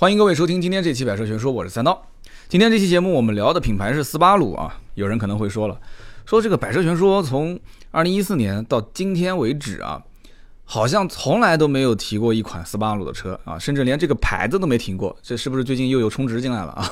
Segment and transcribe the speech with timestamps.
[0.00, 2.06] 欢迎各位收听今天这期百车全说，我是三刀。
[2.48, 4.80] 今天这期节目我们聊的品牌是斯巴鲁啊。
[4.94, 5.78] 有人可能会说了，
[6.24, 10.02] 说这个百车全说从二零一四年到今天为止啊，
[10.64, 15.14] 好像从来都没有提过一款斯巴鲁的车啊，甚至连这个牌子都没停过。
[15.22, 16.90] 这是不是最近又有充值进来了啊？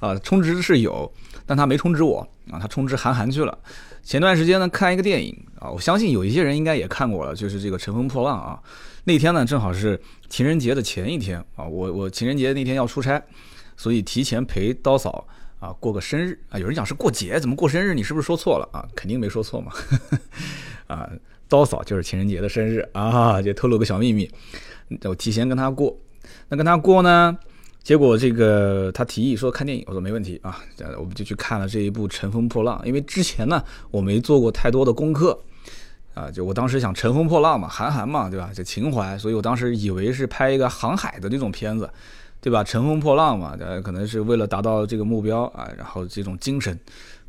[0.12, 1.10] 啊，充值是有，
[1.46, 2.18] 但他没充值我
[2.50, 3.58] 啊，他充值韩寒去了。
[4.02, 8.60] 前段时间呢，看一个电影啊，我相信有一些人应该也看过了，就是这个《乘风破浪》啊。
[9.08, 13.22] 那天呢，正好是情人节的前一天啊，我我情人节那天要出差，
[13.76, 15.24] 所以提前陪刀嫂
[15.60, 16.58] 啊过个生日啊。
[16.58, 17.94] 有人讲是过节，怎么过生日？
[17.94, 18.84] 你是不是说错了啊？
[18.96, 19.70] 肯定没说错嘛。
[20.88, 21.08] 啊，
[21.48, 24.28] 刀嫂就是情人节的生日啊，就透露个小秘密，
[25.04, 25.96] 我提前跟她过。
[26.48, 27.38] 那跟她过呢，
[27.84, 30.58] 结果这个她提议说看电影，我说没问题啊，
[30.98, 35.40] 我们就去看了这一部《乘风破浪》，因为之前呢我没做过太多的功课。
[36.16, 38.50] 啊，就我当时想乘风破浪嘛，韩寒嘛，对吧？
[38.54, 41.90] 就情怀，所以我当时以为是拍一个航海的这种片子，
[42.40, 42.64] 对吧？
[42.64, 46.80] 乘风破浪嘛，呃，可能是为了达到这个目标啊，然后这种精神，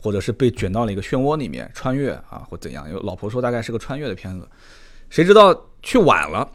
[0.01, 2.89] 或者是被卷到了一个漩涡里面穿越啊，或怎样？
[2.89, 4.47] 有老婆说大概是个穿越的片子，
[5.09, 6.49] 谁知道去晚了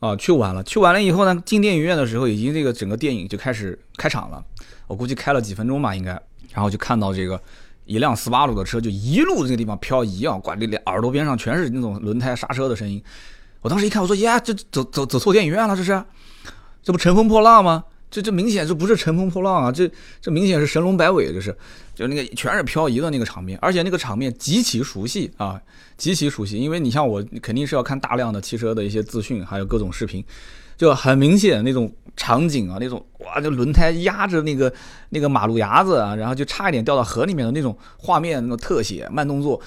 [0.00, 0.14] 啊？
[0.16, 4.44] 去晚了，去晚了以后呢，进电影院的时候，已经这个整个电影就开始开场了，
[4.86, 6.10] 我估计开了几分钟吧，应该，
[6.52, 7.40] 然后就看到这个。
[7.88, 13.02] 一辆斯巴鲁的车就一路这个地方漂移啊，挂这脸耳朵边上全是那种轮胎刹车的声音。
[13.62, 16.04] 我当时一看，我说呀，这走走走错电影院了，这是，
[16.82, 17.82] 这不乘风破浪吗？
[18.10, 21.56] 这这明显这不是乘风破浪啊，这这明显是神龙摆尾，这是，
[21.94, 25.60] 就那个全是漂移的那个场面，而且那个场面极其熟悉啊，
[25.96, 30.22] 极其熟悉，因为你像我肯定是要看大量的汽车的一些资讯，还有各种视频。
[30.78, 34.72] 就很明显那种场景啊，那种哇，这轮胎压着那个
[35.10, 39.60] 那个马路牙子啊，然后就差一点掉到河里面的那种画面，那种特写慢动作，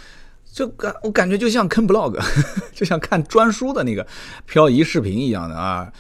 [0.52, 2.18] 就感我感觉就像看 blog，
[2.74, 4.08] 就像看专书的那个
[4.46, 5.92] 漂移视频一样的啊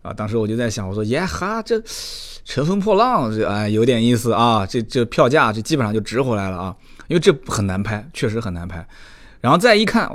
[0.00, 0.12] 啊！
[0.12, 1.82] 当时我就在想，我说耶哈，这
[2.44, 6.76] 乘风破浪这哎有点意思啊，这这票价这基本上就值回来了啊，
[7.08, 8.86] 因为这很难拍，确实很难拍。
[9.40, 10.08] 然后再一看。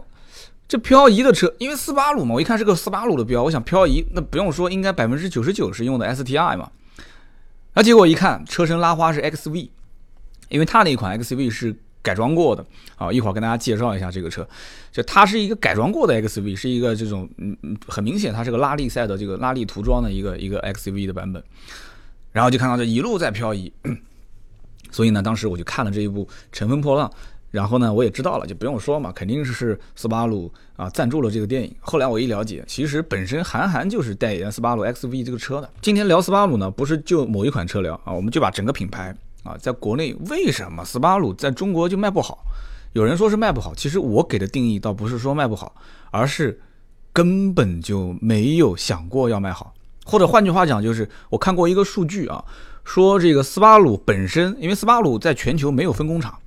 [0.68, 6.70] 这漂移的车，因为斯巴鲁嘛，我一看是个斯巴鲁的标，我想漂移，那不用说，应该百分之九十九是用的 STI 嘛。
[7.74, 9.70] 那结果一看，车身拉花是 XV，
[10.50, 12.66] 因为它那一款 XV 是改装过的
[12.98, 13.10] 啊。
[13.14, 14.46] 一会儿跟大家介绍一下这个车，
[14.92, 21.42] 就它是一个改装过的 XV，是一个这种嗯嗯，很明显它是个拉力赛的这个拉力涂装的一个一个 XV 的版本。
[22.34, 23.72] 然后就看到这一路在漂移，
[24.92, 27.10] 所以呢，当时我就看了这一部《乘风破浪》。
[27.58, 31.76] 然后呢，我也知道了，就不用说嘛，肯定是斯巴鲁啊赞助了这个电影。
[31.80, 35.68] 后来我一了解，其实本身韩寒就是代言斯巴鲁 XV 这个车的。
[35.82, 42.38] 今天聊斯巴鲁呢，不是就某一款车聊啊，我们就把整个品牌啊，在国内为什么斯巴鲁在中国就卖不好？
[42.94, 45.74] 有人说是卖不好，其实我给的定义倒不是说卖不好，
[46.12, 46.62] 而是
[47.12, 49.74] 根本就没有想过要卖好。
[50.06, 52.46] 或者换句话讲，就是我看过一个数据啊，
[52.84, 56.38] 说这个斯巴鲁本身，因为斯巴鲁在全球没有分工厂。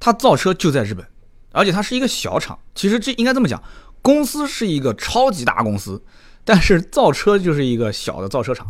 [0.00, 1.06] 它造车就在日本，
[1.52, 2.58] 而且它是一个小厂。
[2.74, 3.62] 其实这应该这么讲，
[4.02, 6.02] 公司是一个超级大公司，
[6.44, 8.66] 但是造车就是一个小的造车厂。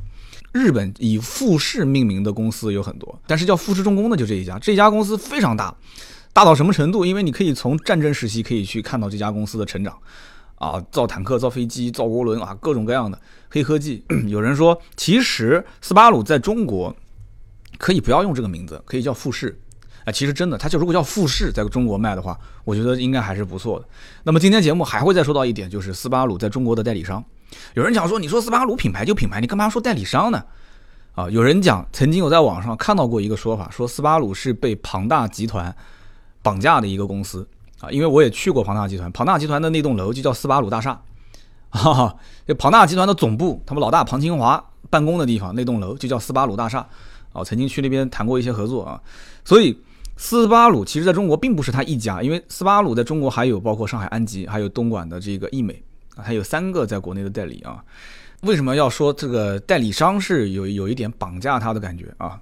[0.53, 4.59] 日本以富士命名的公司有很多，但是叫富士重工的就这一家。
[4.59, 5.73] 这家公司非常大，
[6.33, 7.07] 大到什么程度？
[7.07, 9.97] 因为你可以从战争时期可以去看到这家公司的成长，
[10.57, 13.17] 啊，造坦克、造飞机、造涡轮啊，各种各样的
[13.49, 14.05] 黑科技。
[14.27, 16.97] 有人说，其实斯巴鲁在中国
[17.79, 19.57] 可以不要用这个名字，可以叫富士。
[20.11, 23.87] 其实真的，它就如果叫富士在中国卖的话，我觉得应该还是不错的。
[24.23, 27.25] 那么今天节目还会再说到一点，就是斯巴鲁在中国的代理商。
[27.75, 30.43] 有人讲说，你说斯巴鲁品牌就品牌，你干嘛说代理商呢？
[31.15, 35.75] 啊，有人讲，曾经我在网上看到过一个说法，说斯巴鲁是被庞大集团
[36.43, 37.47] 绑架的一个公司
[37.81, 37.91] 啊。
[37.91, 41.01] 因为我也去过庞大集团，庞大集团的那栋楼就叫斯巴鲁大厦，
[41.71, 42.17] 哈哈，
[42.47, 46.87] 这庞大集团的总部，他们老大庞清华办公的地方，那栋楼就叫斯巴鲁大厦。
[47.33, 49.01] 啊，曾经去那边谈过一些合作啊，
[49.45, 49.77] 所以。
[50.23, 55.83] 斯巴鲁其实在中国并不是他一家，因为斯巴鲁在中国还有包括上海安吉，还有东莞的这个易美
[56.15, 57.83] 啊，还有三个在国内的代理啊。
[58.43, 62.39] 为什么要说这个代理商是有有一点绑架他的感觉啊？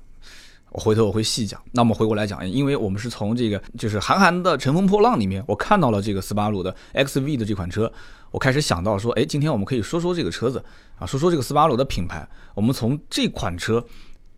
[0.71, 1.63] 我回头我会细讲。
[1.71, 7.91] 那么回过来讲，因为我们是从这个就是韩寒的《乘风破浪》里面，我看到了这个斯巴鲁的 XV 的这款车，
[8.33, 10.61] 我开始想到说，哎，今天我们可以说说这个车子
[10.99, 12.29] 啊，说说这个斯巴鲁的品牌。
[12.55, 13.87] 我们从这款车。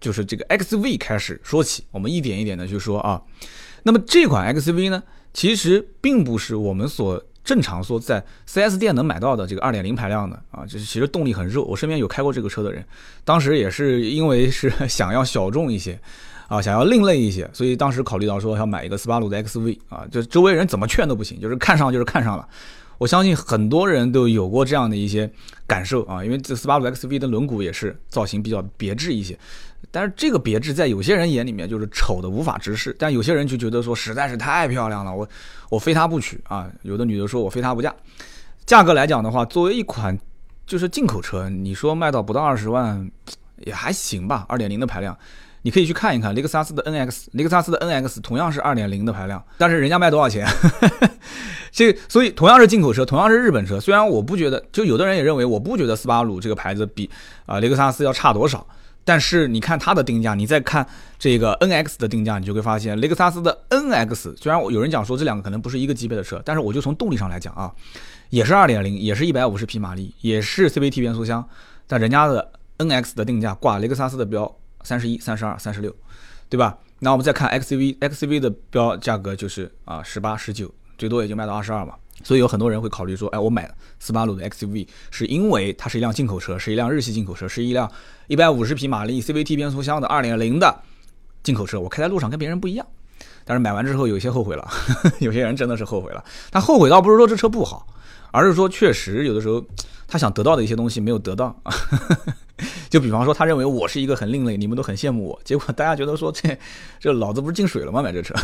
[0.00, 3.20] 就是这个 XV 开始说起，我们一点一点的去说啊。
[3.82, 5.02] 那么这款 XV 呢，
[5.32, 11.64] 其实并不是我们所正常说在 4S 店能买到的这个2.0排量的啊，就是其实动力很肉。
[11.64, 12.85] 我身边有开过这个车的人，
[13.25, 15.99] 当时也是因为是 想要小众一些
[16.49, 22.46] 啊，想要另类一些，所以当时考虑到说要买一个斯巴鲁的 XV 啊，就周围人怎么劝都不行，就是看上就是看上了。
[22.99, 25.32] 我相信很多人都有过这样的一些
[25.67, 29.38] 感受啊，因为这斯巴鲁 XV 的轮毂也是造型比较别致一些，
[29.90, 35.28] 但是这个别致在有些人眼里面就是丑的无法直视，但有些人就觉得说实在是太漂亮了，我
[35.69, 36.70] 我非它不娶啊。
[36.82, 37.94] 有的女的说我非它不嫁。
[38.66, 40.16] 价格来讲的话，作为一款
[40.66, 43.10] 就是进口车，你说卖到不到二十万
[43.58, 45.16] 也还行吧，二点零的排量。
[45.62, 50.48] 你可以去看一看雷克萨斯的 NX，雷克萨斯的 NX 同样是二点零的排量，但是人家卖多少钱？
[51.70, 57.10] 这所以同样是进口车，同样是日本车，虽然我不觉得，就有的人也认为我不觉得斯巴鲁这个牌子比
[57.44, 58.66] 啊雷克萨斯要差多少，
[59.05, 60.87] 但是你看它的定价，你再看
[61.19, 67.73] 这个 NX 的定价，你就会发现雷克萨斯的 NX 虽然我有人讲说这两个可能不是一个级别的车，但是我就从动力上来讲啊，
[68.29, 71.47] 也是二点零，也是一百五十匹马力，也是 CVT 变速箱，
[71.87, 74.56] 但人家的 NX 的定价挂雷克萨斯的标。
[74.82, 75.94] 三十一、三十二、三十六，
[76.49, 76.79] 对吧？
[77.00, 81.93] 那我们再看 XCV，XCV 的标价格就是啊十八、十九，最多也就卖到二十二嘛。
[82.22, 87.90] 所以有很多人会考虑说，哎，我买斯巴鲁的 XUV 是因为它是一辆进口车，是一辆日系进口车，是一辆
[88.28, 90.82] 一百五十匹马力 CVT 变速箱的二点零的
[91.43, 92.87] 进口车，我开在路上跟别人不一样。
[93.44, 94.69] 但是买完之后有些后悔了，
[95.19, 96.22] 有些人真的是后悔了。
[96.50, 97.87] 他后悔倒不是说这车不好，
[98.31, 99.64] 而是说确实有的时候
[100.06, 101.72] 他想得到的一些东西没有得到啊。
[102.90, 105.40] 就比方说，他认为我是一个很另类，你们都很羡慕我。
[105.44, 106.58] 结果大家觉得说，这
[106.98, 108.02] 这老子不是进水了吗？
[108.02, 108.34] 买这车，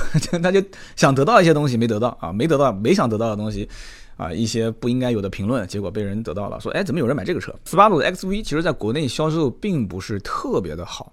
[0.40, 0.62] 他就
[0.94, 3.68] 想得到一些东西没得到啊，没得到没想得到的东西
[4.16, 6.60] 啊，一些不应该有的评论，结果被人得到了。
[6.60, 7.52] 说，哎，怎么有人买这个车？
[7.64, 11.12] 斯巴鲁的 XV 其实在国内销售并不是特别的好。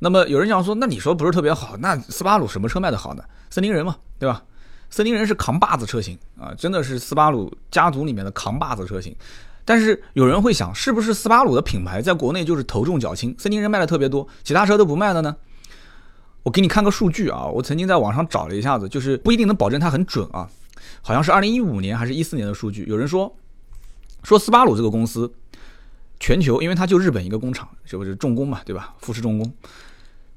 [0.00, 3.22] 那么有人讲说，那你说不是特别好，那斯巴鲁什么车卖的好呢？
[3.48, 4.42] 森林人嘛，对吧？
[4.90, 9.14] 森林人是扛把子车型啊，真的是斯巴鲁家族里面的扛把子车型。
[9.66, 15.36] 但是有人会想，是不是斯巴鲁的品牌在国内就是头重脚轻，森林人卖的特别多，其他车都不卖了呢？
[16.44, 20.48] 我给你看个数据啊，我曾经在网上找了一下子，就是不一定能保证它很准啊，
[21.02, 22.84] 好像是二零一五年还是一四年的数据。
[22.86, 23.36] 有人说，
[24.22, 25.34] 说斯巴鲁这个公司，
[26.20, 28.94] 全球因为它就日本一个工厂，是不是重工嘛，对吧？
[29.00, 29.52] 富士重工，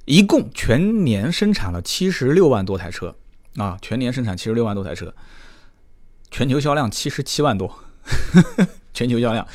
[0.05, 3.15] 一共全年生产了七十六万多台车
[3.57, 5.13] 啊，全年生产七十六万多台车，
[6.31, 7.71] 全球销量七十七万多。
[8.99, 9.47] 全球销量，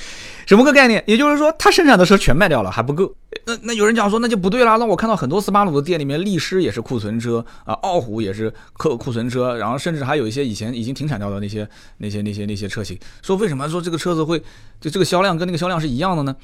[0.47, 1.05] 什么个概念？
[1.07, 3.15] 也就是说，他生产的车全卖掉了还不够。
[3.45, 4.79] 那那有人讲说，那就不对了。
[4.79, 11.69] 那我看到很多斯巴鲁的店里面，力狮也是库存车啊，傲虎也是库库存车，然后甚至还有一些以前已经停产掉的那些
[11.99, 12.99] 那些那些那些车型。
[13.21, 14.43] 说为什么说这个车子会
[14.81, 16.35] 就这个销量跟那个销量是一样的呢？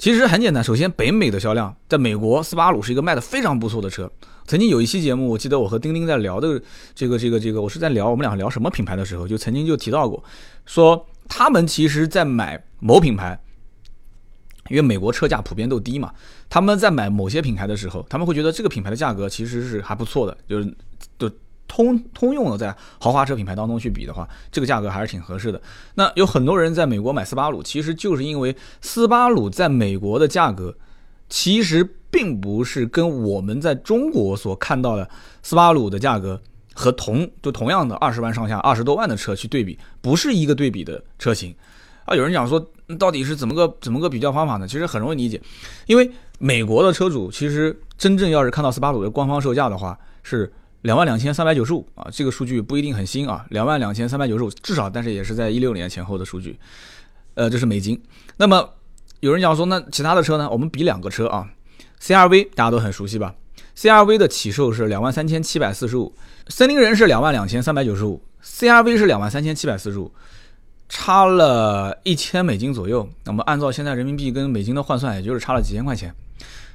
[0.00, 4.10] 其实很简单，首先北美的销量，在美国斯巴鲁是一个卖的非常不错的车。
[4.48, 6.60] 曾经有一期节目，我记得我和丁丁在聊的
[6.92, 10.24] 这个这个这个，我是在聊我们俩聊什么品牌的时候，就曾经就提到过，
[10.66, 11.06] 说。
[11.28, 13.40] 他们其实，在买某品牌，
[14.68, 16.12] 因为美国车价普遍都低嘛，
[16.50, 20.76] 他们在买某些品牌的时候，他们会觉得这个品牌的价格其实是还不错的，就是
[21.18, 21.30] 就
[21.66, 25.60] 通通用的，在豪华车品牌当中去比的话，这个价格还是挺合适的。
[25.94, 30.76] 那有很多人在美国买斯巴鲁，其实就是因为斯巴鲁在美国的价格，
[31.28, 35.08] 其实并不是跟我们在中国所看到的
[35.42, 36.42] 斯巴鲁的价格。
[36.74, 41.54] 和同就同样的二十万上下、二十多万的车去对比，不是一个对比的车型
[42.04, 42.14] 啊。
[42.14, 42.64] 有人讲说，
[42.98, 44.66] 到底是怎么个怎么个比较方法呢？
[44.66, 45.40] 其实很容易理解，
[45.86, 50.52] 因为美国的车主其实真正要是看到斯巴鲁的官方售价的话，是
[50.82, 52.08] 两万两千三百九十五啊。
[52.10, 56.58] 这个数据不一定很新啊，两万两千三百九十五，至少但是也是在一六年前后的数据。
[57.34, 58.00] 呃，这是美金。
[58.36, 58.68] 那么
[59.20, 60.50] 有人讲说，那其他的车呢？
[60.50, 61.48] 我们比两个车啊
[62.00, 63.34] ，CRV 大家都很熟悉吧
[63.76, 66.14] ？CRV 的起售是两万三千七百四十五。
[66.48, 70.12] 森林人是两万两千三百九十五，CRV 是两万三千七百四十五，
[70.88, 73.08] 差了一千美金左右。
[73.24, 76.12] 那么按照现在人民币跟美金的换算，也就是差了几千块钱，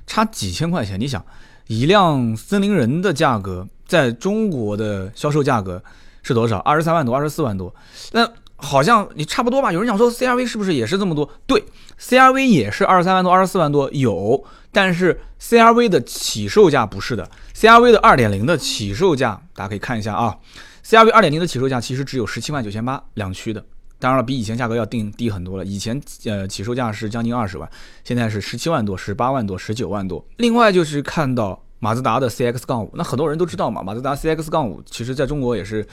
[0.07, 0.97] 差几千块钱。
[0.97, 1.23] 你想，
[1.67, 5.83] 一辆森林人的价格在中国的销售价格
[6.23, 6.57] 是多少？
[6.59, 7.75] 二十三万多，二十四万多。
[8.13, 9.71] 那好像你差不多吧？
[9.73, 11.29] 有人讲说 CRV 是不是也是这么多？
[11.45, 11.61] 对
[11.99, 14.43] ，CRV 也是二十三万多，二十四万多有。
[14.71, 20.37] 但是 CRV 的起售价不是的，CRV 的二点零的起售价，大家可以看一下啊
[20.85, 23.65] ，CRV 二点零的起售价其实只有十七万九千八两驱的，
[23.97, 25.65] 当然了，比以前价格要定低很多了。
[25.65, 27.67] 以前呃起售价是将近二十万，
[28.03, 30.23] 现在是十七万多、十八万多、十九万多。
[30.35, 35.87] 另外就是看到马自达的 CX 杠五，那很多人都知道嘛，马自达 CX 杠五其实在中国也是。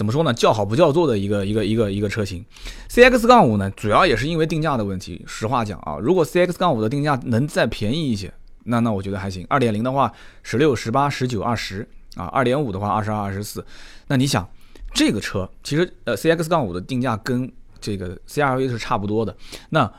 [0.00, 0.32] 怎么说呢？
[0.32, 2.42] 叫好不叫座的一个一个一个一个车型
[2.88, 5.22] ，CX 杠五呢，主要也是因为定价的问题。
[5.26, 8.32] 实话讲啊，如果 CX 杠五的定价能再便宜一些，
[8.64, 9.44] 那那我觉得还行。
[9.50, 10.10] 二点零的话，
[10.42, 13.62] 十六、十八、十九、二十啊；二点五的话，二十二、二十四。
[14.06, 14.48] 那你想，
[14.94, 19.36] 这个车其实呃，CX 杠五的定价跟这个 CRV 是差不多的。
[19.68, 19.92] 那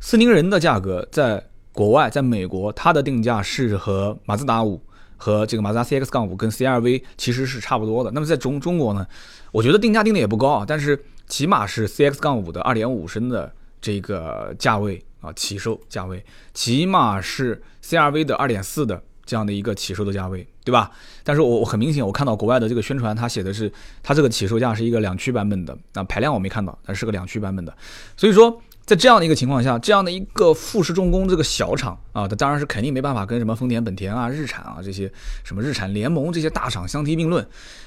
[0.00, 1.44] 森林人的价格在
[1.74, 4.80] 国外，在美国，它的定价是和马自达五。
[5.18, 8.10] 和这个马自达 CX 杠五跟 CRV 其实是差不多的。
[8.12, 9.06] 那么在中中国呢，
[9.52, 20.90] 我觉得定价定的也不高啊，但是起码是 CX 杠五的二点五升的这个价位啊，起售价位，起码是 CRV 的二点四的这样的一个起售的价位，对吧？
[21.22, 23.70] 但是我我很明显，我看到国外的这个宣传，它写的是
[24.02, 27.76] 它这个起售价是一个两驱版本的，那排量我没看到，但是个两驱版本的，
[28.16, 28.62] 所以说。
[28.88, 35.12] 在这样的一个情况下，这样的一个富士重工这个小厂啊，它当然是肯定没办法跟什么丰田、本田啊、日产啊这些
[35.44, 37.46] 什么日产联盟这些大厂相提并论。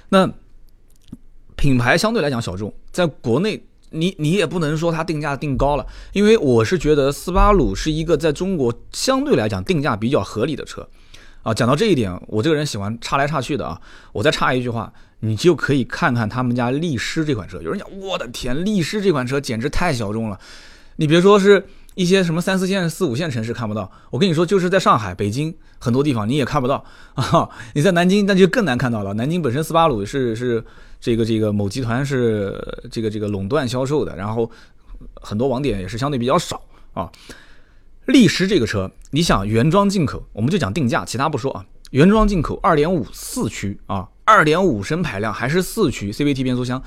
[0.10, 0.32] 那
[1.56, 10.88] 品牌相对来讲小众，在国内你你也不能说它定价定高了，因为我是觉得斯巴鲁是一个在中国相对来讲定价比较合理的车
[11.42, 11.52] 啊。
[11.52, 13.82] 讲到这一点，我这个人喜欢插来插去的啊，
[14.14, 17.60] 我再插一句话，你就可以看看他们家力狮这款车。
[17.60, 20.40] 有人讲，我的天，力狮这款车简直太小众了。
[20.98, 26.84] 你别说是一些什么三四线、四五线城市看不到，我跟你说，就是在上海、北京很多地方你也看不到
[27.16, 27.50] 啊。
[27.74, 29.14] 你在南京那就更难看到了。
[29.16, 30.64] 南京本身斯巴鲁是是
[31.00, 32.60] 这个这个某集团是
[32.92, 34.50] 这个这个垄断销售的，然后
[35.16, 36.62] 很多网点也是相对比较少
[36.94, 37.12] 啊。
[38.06, 41.66] 力狮这个车，你想原装进口，我们就讲定价，其他不说啊。
[41.92, 46.82] 原装进口二点五四驱啊，二点五升排量还是四驱 CVT 变速箱。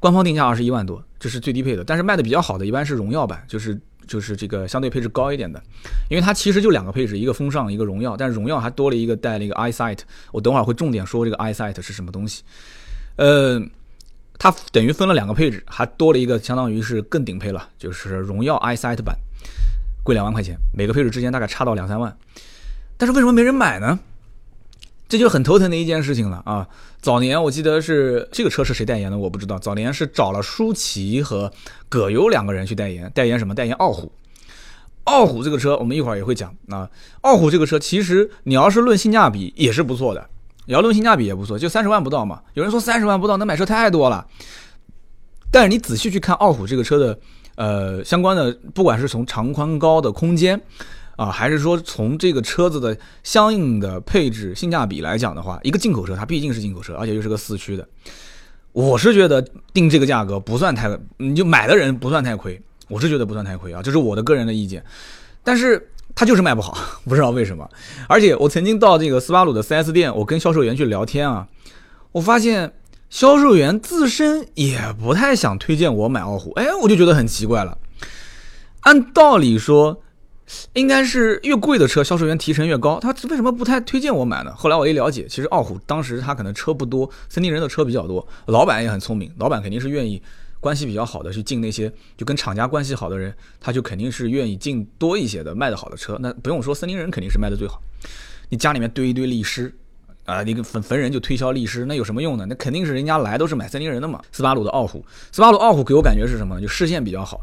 [0.00, 5.62] 官方定价二十一万多，这是最低配的，但是卖的比较好的一般是荣耀版，就是就是这个相对配置高一点的，
[6.08, 9.98] 因为它其实就两个配置，一个风尚，一个荣耀，但是荣耀还多了一个带了一个 eyesight，
[10.32, 12.42] 我等会儿会重点说这个 eyesight 是什么东西。
[13.16, 13.62] 呃，
[14.38, 19.14] 它等于分了两个配置，还多了一个相当于是更顶配了，就是荣耀 eyesight 版，
[20.02, 22.16] 贵两万块钱，每个配置之间大概差到两三万，
[22.96, 23.98] 但是为什么没人买呢？
[25.10, 26.68] 这就很头疼的一件事情了啊！
[27.02, 29.58] 早年我记得是这个车是谁代言的，我不知道。
[29.58, 31.52] 早年是找了舒淇和
[31.88, 33.52] 葛优两个人去代言，代言什么？
[33.52, 34.12] 代言傲虎。
[35.02, 36.88] 傲虎这个车，我们一会儿也会讲啊。
[37.22, 40.28] 傲虎这个车其实你要是论性价比也是不错的，
[40.66, 42.42] 你要论性价比也不错，就三十万不到嘛。
[42.54, 44.24] 有人说三十万不到能买车太多了，
[45.50, 47.18] 但是你仔细去看傲虎这个车的
[47.56, 50.62] 呃相关的，不管是从长宽高的空间。
[51.20, 57.86] 啊，还是说从这个车子的相应的配置性价比来讲的话，一个进口车它毕竟是进口车，而且又是个四驱的，
[58.72, 62.58] 我是觉得定这个价格不算太，你就买的人不算太亏，
[62.88, 64.82] 我是觉得不算太亏啊，这是我的个人的意见。
[65.44, 67.68] 但是它就是卖不好，不知道为什么。
[68.08, 71.46] 而且我曾经到这个斯巴鲁的 4S 店，我跟销售员去聊天啊，
[72.12, 72.72] 我发现
[73.10, 77.76] 销售员自身也不太想推荐我买傲虎，哎，我就觉得很奇怪了。
[78.80, 80.00] 按道理说。
[80.72, 82.98] 应该是越贵的车，销售员提成越高。
[83.00, 84.52] 他为什么不太推荐我买呢？
[84.56, 90.22] 后来我一了解，其实傲虎当时他可能车不多，森林人的车比较多，老板也很聪明，老板肯定是愿意
[90.60, 96.16] 关系比较好的去进那些就跟厂家关系好的人，他就肯定是愿意进多一些的卖的好的车。
[96.20, 97.80] 那不用说，森林人肯定是卖的最好。
[98.48, 99.72] 你家里面堆一堆律师
[100.24, 102.44] 啊，你个逢逢人就推销力狮，那有什么用呢？
[102.48, 104.20] 那肯定是人家来都是买森林人的嘛。
[104.32, 106.60] 斯巴鲁的傲虎，斯巴鲁傲虎给我感觉是什么？
[106.60, 107.40] 就视线比较好。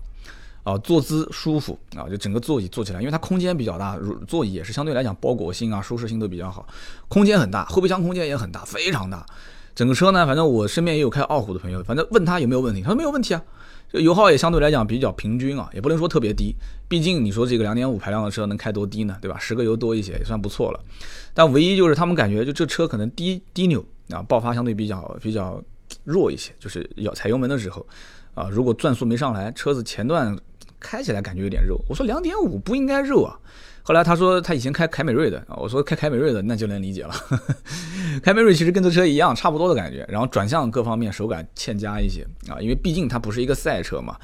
[0.67, 3.97] 啊，坐姿舒服啊，就整个座椅坐起来，因为它空间比较大，
[4.27, 6.67] 座椅也是相对来讲包裹性啊、舒适性都比较好，
[7.07, 9.25] 空间很大，后备箱空间也很大，非常大。
[9.73, 13.41] 整个车呢，反正我身边也有开傲虎的朋友，反正问他有没有问题，他说没有问题啊，
[13.89, 16.53] 这油耗也相对来讲比较平均啊，也不能说特别低，
[16.89, 19.37] 毕竟你说这个两点五排量的车能开多低呢，对吧？
[19.39, 20.79] 十个油多一些也算不错了。
[21.33, 25.63] 但唯一就是他们感觉就这车可能低低扭啊，爆发相对比较比较
[26.03, 27.85] 弱一些，就是要踩油门的时候
[28.33, 30.37] 啊，如果转速没上来，车子前段。
[30.79, 33.37] 开起来感觉有点肉，我说两点五不应该肉啊。
[33.83, 37.13] 后来他说他以前开凯美瑞的啊，我说开凯美瑞的那就能理解了。
[38.21, 44.17] 凯美瑞其实跟这车一样，差不多的感觉，然后转向各方面手感欠佳一些啊，因为毕竟它不是一个赛车嘛。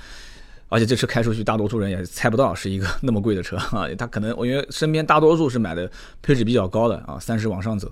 [0.69, 3.87] 而且这车开出去，大多数人也猜不到是一个那么贵的车啊。
[3.97, 5.89] 他可能我因为身边大多数是买的
[6.21, 7.89] 配置比较高的啊，三十往上走。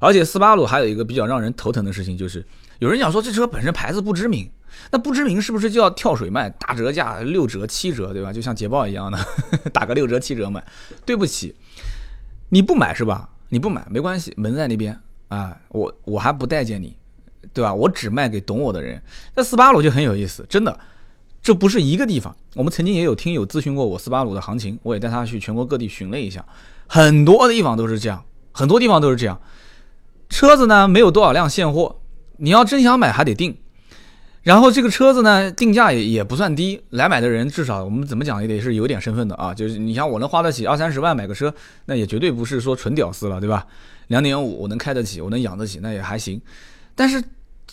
[0.00, 2.44] 而且斯巴鲁还有一个比较让人头疼的事情，就是
[2.80, 4.50] 有人讲说这车本身牌子不知名。
[4.92, 8.32] 那不知名是不是就要跳水卖大折价六折七折对吧？
[8.32, 9.18] 就像捷豹一样的
[9.72, 10.64] 打个六折七折卖。
[11.04, 11.54] 对不起，
[12.50, 13.28] 你不买是吧？
[13.48, 16.96] 你不买没关系，门在那边啊，我我还不待见你，
[17.52, 17.74] 对吧？
[17.74, 19.02] 我只卖给懂我的人。
[19.34, 20.78] 那斯巴鲁就很有意思，真的，
[21.42, 22.34] 这不是一个地方。
[22.54, 26.44] 我们曾经也有听友咨询过我斯巴鲁的行情，我也带他去全国各地询了一下，
[26.86, 29.38] 很多地方都是这样，很多地方都是这样。
[30.30, 32.00] 车子呢没有多少辆现货，
[32.38, 33.54] 你要真想买还得定。
[34.42, 39.52] 然后这个车子呢，定价也也不算低，来买的人至少我们怎么讲也得是有点身份的啊。
[39.52, 41.52] 就是你像我能花得起二三十万买个车，
[41.84, 43.66] 那也绝对不是说纯屌丝了，对吧？
[44.06, 46.40] 两点五我能开得起，我能养得起，那也还行。
[46.94, 47.22] 但是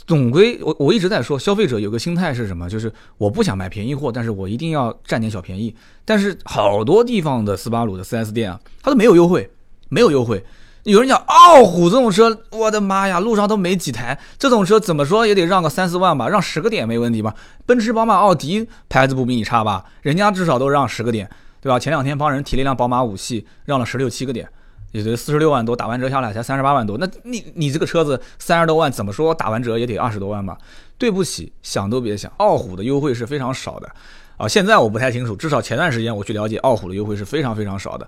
[0.06, 2.70] 总归我我一直在说，消费者有个心态是什么？
[2.70, 5.74] 就是我不想买便宜货，但是我一定要占点小便宜。
[6.04, 9.50] 但是好多地方的斯巴鲁的 4S 店啊，它都没有优惠，
[9.88, 10.44] 没有优惠。
[10.88, 17.36] 有人讲傲虎这种车，我的妈呀，路上都没几台，这种车怎么说也得让个三四万吧，让十个点没问题吧？
[17.66, 19.84] 奔驰、宝马、奥迪牌子不比你差吧？
[20.02, 21.30] 人家至少都让十个点，
[21.60, 21.78] 对吧？
[21.78, 24.48] 前两天帮人提了一辆宝马五系，让了十六七个点，
[24.94, 26.98] 也就四十六万多，打完折下来才三十八万多。
[26.98, 30.58] 那你你这个车子三十多万，怎么说打完折也得二十多万吧？
[30.98, 33.92] 对不起，想都别想，傲虎的优惠是非常少的
[34.38, 34.48] 啊！
[34.48, 38.08] 现在我不太清楚，至少前段时间我去了解，傲虎的优惠是非常非常少的。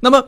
[0.00, 0.22] 那么。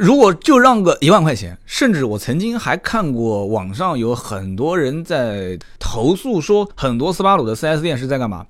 [0.00, 8.46] 如果就让个一万块钱，甚至我曾经还看过网上有很多人在投诉说，很多斯巴鲁的 4S 店是在干嘛？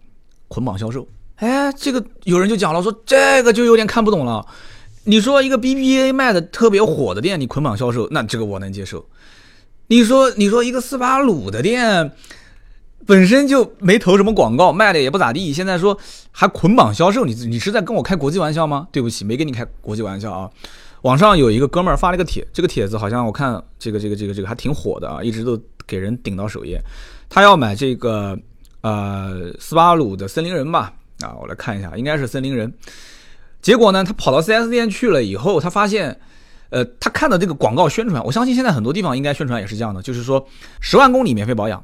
[0.47, 1.09] 捆绑销售。
[1.35, 4.47] 哎，这个有人就讲了，说这个就有点看不懂了。
[5.03, 9.05] 你说一个 BBA 卖的特别火的店，你捆绑销售，那这个我能接受。
[9.89, 12.13] 你说你说一个斯巴鲁的店
[13.07, 15.99] 本身就没投什么广告，卖的也不咋地，现在说
[16.31, 18.87] 还捆绑销售，你你是在跟我开国际玩笑吗？
[18.93, 20.49] 对不起，没跟你开国际玩笑啊。
[21.03, 26.81] 网上有一个哥们儿发了一个帖，这个帖子好像我看这个这个这个这个还挺火的啊，一直都给人顶到首页。
[27.29, 28.39] 他要买这个
[28.83, 30.93] 呃斯巴鲁的森林人吧？
[31.21, 32.73] 啊，我来看一下，应该是森林人。
[33.63, 36.19] 结果呢，他跑到 4S 店去了以后，他发现，
[36.71, 40.47] 呃，他看的这个广告宣传，我相信现在很多地方应该宣传也是这样的，就是说
[40.81, 41.83] 十万公里免费保养。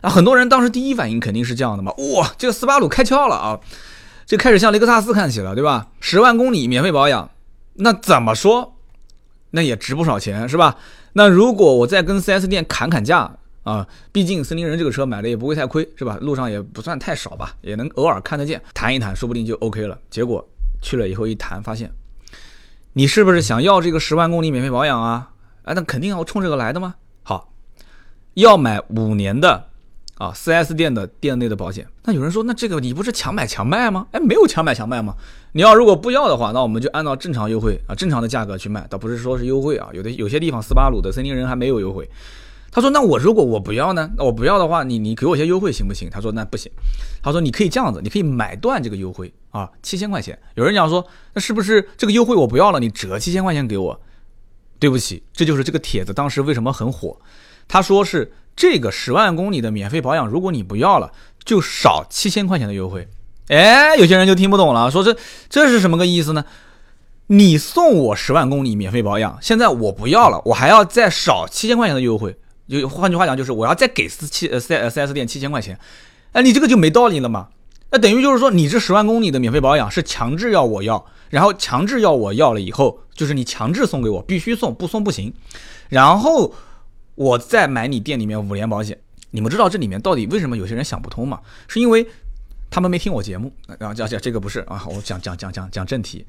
[0.00, 3.60] 啊，很多人当时第一反应肯定是这样的嘛，哇，这个斯巴鲁开窍了啊，
[4.26, 5.88] 这开始向雷克萨斯看齐了，对吧？
[6.00, 7.30] 十万公里免费保养。
[7.74, 8.76] 那怎么说，
[9.50, 10.76] 那也值不少钱，是吧？
[11.14, 16.18] 那如果我再跟 4S 店砍砍价啊，毕竟森林人这个车买的也不会太亏，是吧？
[16.20, 19.98] 路上也不算太少吧，也能偶尔看得见，谈一谈，说不定就 OK 了。
[20.10, 20.46] 结果
[20.82, 21.90] 去了以后一谈，发现
[22.92, 25.30] 你是不是想要这个十万公里免费保养啊？
[25.64, 26.94] 哎，那肯定要冲这个来的吗？
[27.22, 27.52] 好，
[28.34, 29.68] 要买五年的。
[30.16, 34.06] 啊，4S 店的店内的保险，那有人说，那这个你不是强买强卖吗？
[34.12, 35.16] 哎，没有强买强卖吗？
[35.52, 39.88] 你要如果不要的话，那我们就按照正常优惠啊，正常的价格去卖，倒不是说是优惠啊。
[39.92, 42.08] 有的有些地方斯巴鲁的森林人还没有优惠。
[42.70, 44.10] 他说，那我如果我不要呢？
[44.16, 46.08] 那我不要的话，你你给我些优惠行不行？
[46.10, 46.70] 他说那不行。
[47.22, 50.38] 他说你可以这样子，你可以买断这个优惠啊，七千块钱。
[50.54, 54.00] 有人讲说，那是不是这个优惠我不要了，你折七千块钱给我？
[54.78, 57.16] 对不起，这就是这个帖子当时为什么很火。
[57.68, 58.32] 他说是。
[58.56, 61.10] 这个十万公里的免费保养，如果你不要了，
[61.44, 63.08] 就少七千块钱的优惠。
[63.48, 65.16] 哎，有些人就听不懂了，说这
[65.50, 66.44] 这是什么个意思呢？
[67.26, 72.36] 你送我十万公里免费保养，现在我不要了，我还要再少七千块钱的优惠。
[72.68, 75.76] 就换句话讲，就是我要再给四七呃四四 S 店七千块钱。
[76.30, 77.48] 哎，你这个就没道理了嘛？
[77.90, 85.34] 那等于就是说，你这十万公里的免费保养是强制要我要，然后强制要我要了以后，就是你强制送给我，必须送，不送不行。
[85.88, 86.54] 然后。
[87.14, 88.98] 我再买你店里面五年保险，
[89.30, 91.40] 你们知道这里面到底为什么有些人想不通吗？
[91.68, 92.06] 是因为
[92.70, 96.26] 他们没听我节目，然后讲讲这个不是啊，我讲讲讲讲讲正题，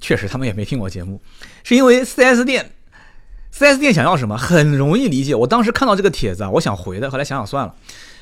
[0.00, 1.20] 确实他们也没听我节目，
[1.62, 2.72] 是因为 4S 店
[3.54, 5.34] ，4S 店想要什么很容易理解。
[5.36, 7.74] 我当时看到这个帖子啊，我想回的，后来想想算了，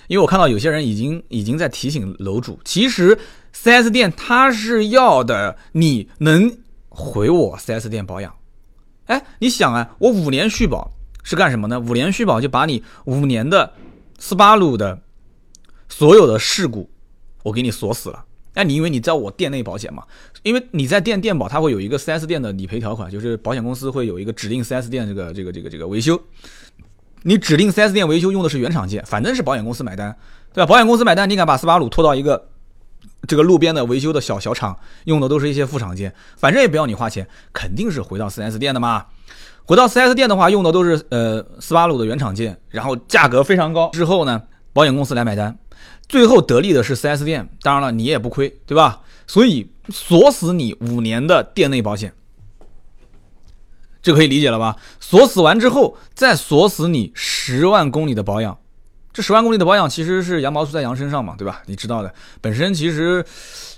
[0.09, 3.19] 因为我看到有些人已经已经在提醒楼主，其实
[3.55, 6.59] 4S 店他是要的你能
[6.91, 8.35] 回我 4S 店保养。
[9.07, 10.91] 哎，你想啊，我五年续保。
[11.23, 11.79] 是干什么呢？
[11.81, 13.73] 五年续保就把你五年的
[14.19, 15.01] 斯巴鲁的
[15.89, 16.91] 所有的事故，
[17.43, 18.25] 我给你锁死了。
[18.55, 20.03] 那你因为你在我店内保险嘛，
[20.43, 26.21] 因为你在店店保，它会有一个 4S 店的理赔条款，就是保险公司会有一个指定 4S 店这个这个这个这个维修。
[27.23, 30.17] 你指定 4S 店维修用的是原厂件，反正是保险公司买单，
[30.53, 30.67] 对吧？
[30.67, 32.49] 保险公司买单，你敢把斯巴鲁拖到一个
[33.29, 39.07] 这个路边的维修的小小厂，用的都是一些副厂件，反正也不要你花钱，肯定是回到 4S 店的嘛。
[39.71, 43.89] 回到 4S 店的话，用的都是呃斯巴鲁的原厂件，然后价格非常高。
[43.91, 45.57] 之后呢，保险公司来买单，
[46.09, 47.49] 最后得利的是 4S 店。
[47.63, 49.03] 当然了，你也不亏，对吧？
[49.29, 52.13] 所以锁死你五年的店内保险，
[54.03, 54.75] 这可以理解了吧？
[54.99, 58.59] 锁死完之后，再锁死你十万公里的保养。
[59.13, 61.63] 这十万公里的保养其实是羊毛出在羊身上嘛，对吧？
[61.67, 63.25] 你知道的，本身其实。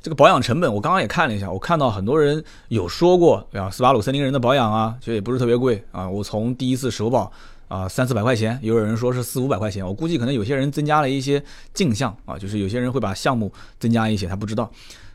[0.05, 6.11] 这个保养成本，我刚刚也看了一下，我看到很多人有说过，对吧，斯巴鲁森林人的保养啊，其实也不是特别贵啊。
[6.11, 7.31] 我从第一次首保
[7.69, 11.41] 啊，三四百块钱，也有人说是四五百块钱，我估计可能有些人增加了一些
[11.73, 14.69] 镜像啊，就是有些人会把项目增加一些，他不知道。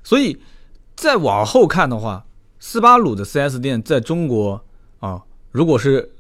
[0.06, 0.42] 所以
[0.96, 2.24] 再往后看的话，
[2.58, 4.64] 斯巴鲁的 4S 店在中国
[5.02, 6.14] 啊，如果是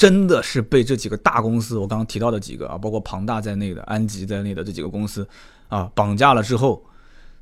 [0.00, 5.28] 真的是被这几个大公司，我刚刚提到的几个啊，包括庞大在内的、安吉在内的这几个公司
[5.68, 6.82] 啊，绑架了之后。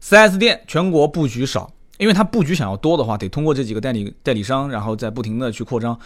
[0.03, 5.97] 4S 店全国布局少，因为它布局想要多的话，得通过这几个代理代理商，然后再不停的去扩张。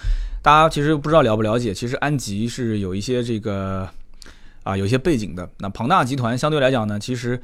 [0.42, 3.88] 大家其实不知道了不了解，其实安吉是有一些这个
[4.62, 5.48] 啊有一些背景的。
[5.56, 7.40] 那庞大集团相对来讲呢，其实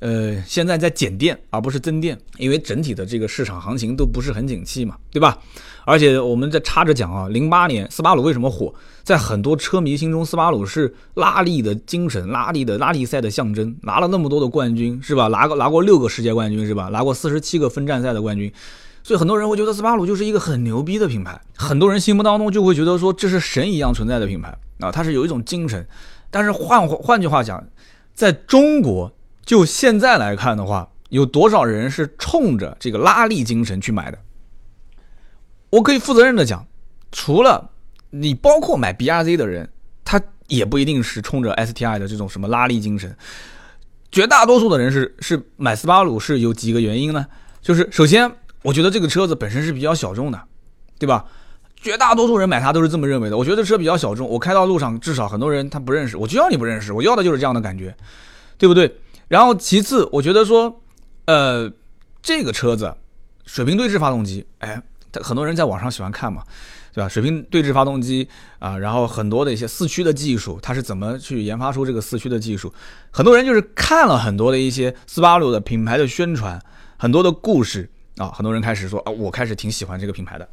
[0.00, 5.38] 呃，现在在减电而不是增电，因为整体的这个市场行情都不是很景气嘛，对吧？
[5.84, 8.74] 而且我们在插着讲啊，零八年斯巴鲁为什么火？
[9.02, 15.28] 在很多车迷心中，斯巴鲁是拉力的精神，拉力的拉力赛的象征，拿了那么多的冠军，是吧？
[15.28, 16.88] 拿过拿过六个世界冠军，是吧？
[16.88, 18.50] 拿过四十七个分站赛的冠军，
[19.02, 25.86] 所以很多人会觉得斯巴鲁就是一个很牛逼的品牌，很多人心目当中就会觉得说这是神一样存在的品牌啊，它是有一种精神。
[26.30, 27.62] 但是换换句话讲，
[28.14, 29.12] 在中国。
[29.44, 34.18] 就现在来看的话，有多少人是冲着这个拉力精神去买的？
[35.70, 36.66] 我可以负责任的讲，
[37.12, 37.70] 除了
[38.10, 39.68] 你，包括买 B R Z 的人，
[40.04, 43.16] 他也不一定是冲着 S T I 的这种什么拉力精神。
[44.10, 47.24] 绝大多数的人是是买斯巴鲁是有几个原因呢？
[47.62, 48.30] 就是首先，
[48.62, 50.40] 我觉得这个车子本身是比较小众的，
[50.98, 51.24] 对吧？
[51.76, 53.36] 绝大多数人买它都是这么认为的。
[53.38, 57.94] 我觉得车比较小众，我开到路上，至少很多人他不认识，我就要你不认识，我要的就是这样的感觉，
[58.58, 58.94] 对不对？
[59.30, 60.82] 然后其次，我觉得说，
[61.26, 61.70] 呃，
[62.20, 62.92] 这个车子
[63.46, 64.82] 水平对置发动机，哎，
[65.22, 66.42] 很多人在网上喜欢看嘛，
[66.92, 67.08] 对吧？
[67.08, 72.74] 水平对置发动机啊，然后很多的一些四驱的技术，它是怎么去研发出这个四驱的技术？
[73.12, 76.60] 很多人就是看了很多的一些斯巴鲁的品牌的宣传，
[76.98, 80.48] 很多的故事啊，很多人开始说啊，我开始挺喜欢这个品牌的。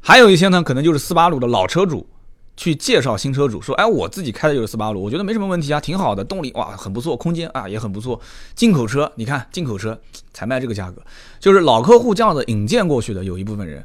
[0.00, 2.04] 还有一些呢，可能就是斯巴鲁的老车主。
[2.56, 8.20] 去介绍新车主说，哎，我自己开的就是斯巴鲁，我觉得没什么问题啊，挺好的，动力哇很不错，空间啊也很不错，
[8.54, 9.98] 进口车，你看进口车
[10.32, 11.02] 才卖这个价格，
[11.40, 13.84] 就是老客户这样子引荐过去的有一部分人，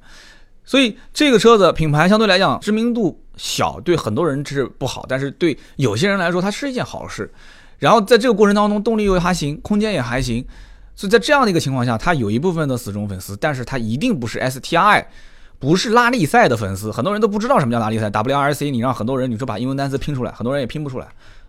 [0.63, 7.32] 所以这个车子品牌相对来讲知名度小，对很多人是不好，但是对有些人来说它是一件好事。
[7.79, 10.45] 然后在这个过程当中，动力又还行，空间也还行，
[10.95, 15.05] 所以在这样的一个情况下，它有一部分的死忠粉丝，但是它一定不是 STI。
[15.60, 18.10] 不是拉力赛的粉丝，很多人都不知道什么叫拉力赛。
[18.10, 21.08] WRC，你让很多人，你说把英文单词拼出来，很多人也拼不出来。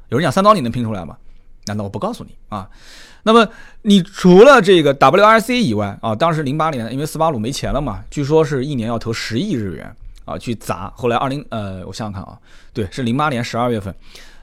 [0.09, 1.16] 有人讲三刀，你能拼出来吗？
[1.66, 2.68] 难道我不告诉你啊？
[3.23, 3.46] 那么
[3.83, 9.94] 你除了这个 WRC 以外啊，当时零八年因为斯巴鲁没钱了嘛，据说是一年要投十亿日元
[10.25, 10.92] 啊去砸。
[10.96, 12.37] 后来二零呃，我想想看啊，
[12.73, 13.94] 对，是零八年十二月份，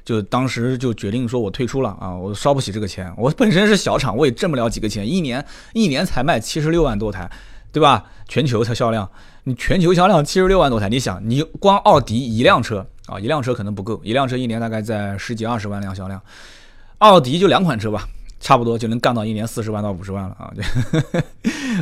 [0.06, 3.12] 就当时就决定说我退出了啊，我烧不起这个钱。
[3.18, 7.30] 我本身是小厂，我也挣不了几个钱，一年一年才卖七十六万多台，
[7.74, 8.06] 对吧？
[8.30, 9.10] 全球才销量。
[9.48, 16.22] 你全球销量七十六万多台，你想，你光奥迪一辆车啊，一辆车可能不够，一辆车一年大概在十几二十万辆销量，
[16.98, 18.06] 奥迪就两款车吧，
[18.42, 20.62] 差不多就能干到一年四十万到五十万了啊， 就，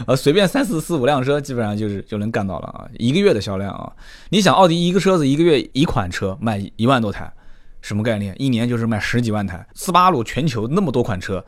[0.05, 3.91] 呃，随便三四四五辆车，基本上就是就能干到了啊，一个月的销量啊，
[4.29, 7.33] 你想，奥迪一个车子一个月一款车卖一万多台，
[7.81, 8.35] 什么概念？
[8.37, 11.43] 一年就是卖十几万台，斯巴鲁全球那么多款车，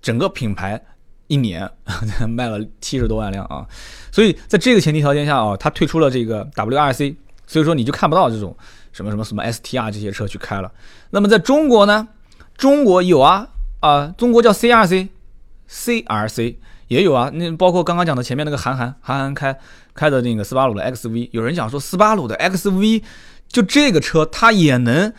[0.00, 0.80] 整个品牌。
[1.28, 1.68] 一年
[2.28, 3.66] 卖了七十多万辆啊，
[4.12, 8.56] 所以在这个前提条件下啊，他退出了这个 WRC，所以说你就看不到这种
[8.92, 10.70] 什么什么什么 STR 这些车去开了。
[11.10, 12.08] 那么在中国呢，
[12.56, 13.48] 中国有啊
[13.80, 16.56] 啊，中国叫 CRC，CRC
[16.88, 17.30] 也有啊。
[17.34, 19.58] 那包括刚刚讲的前面那个韩寒，韩寒开
[19.94, 23.02] 开的那个斯巴鲁的 XV，有人讲说斯巴鲁的 XV
[23.48, 25.12] 就这个车，它也能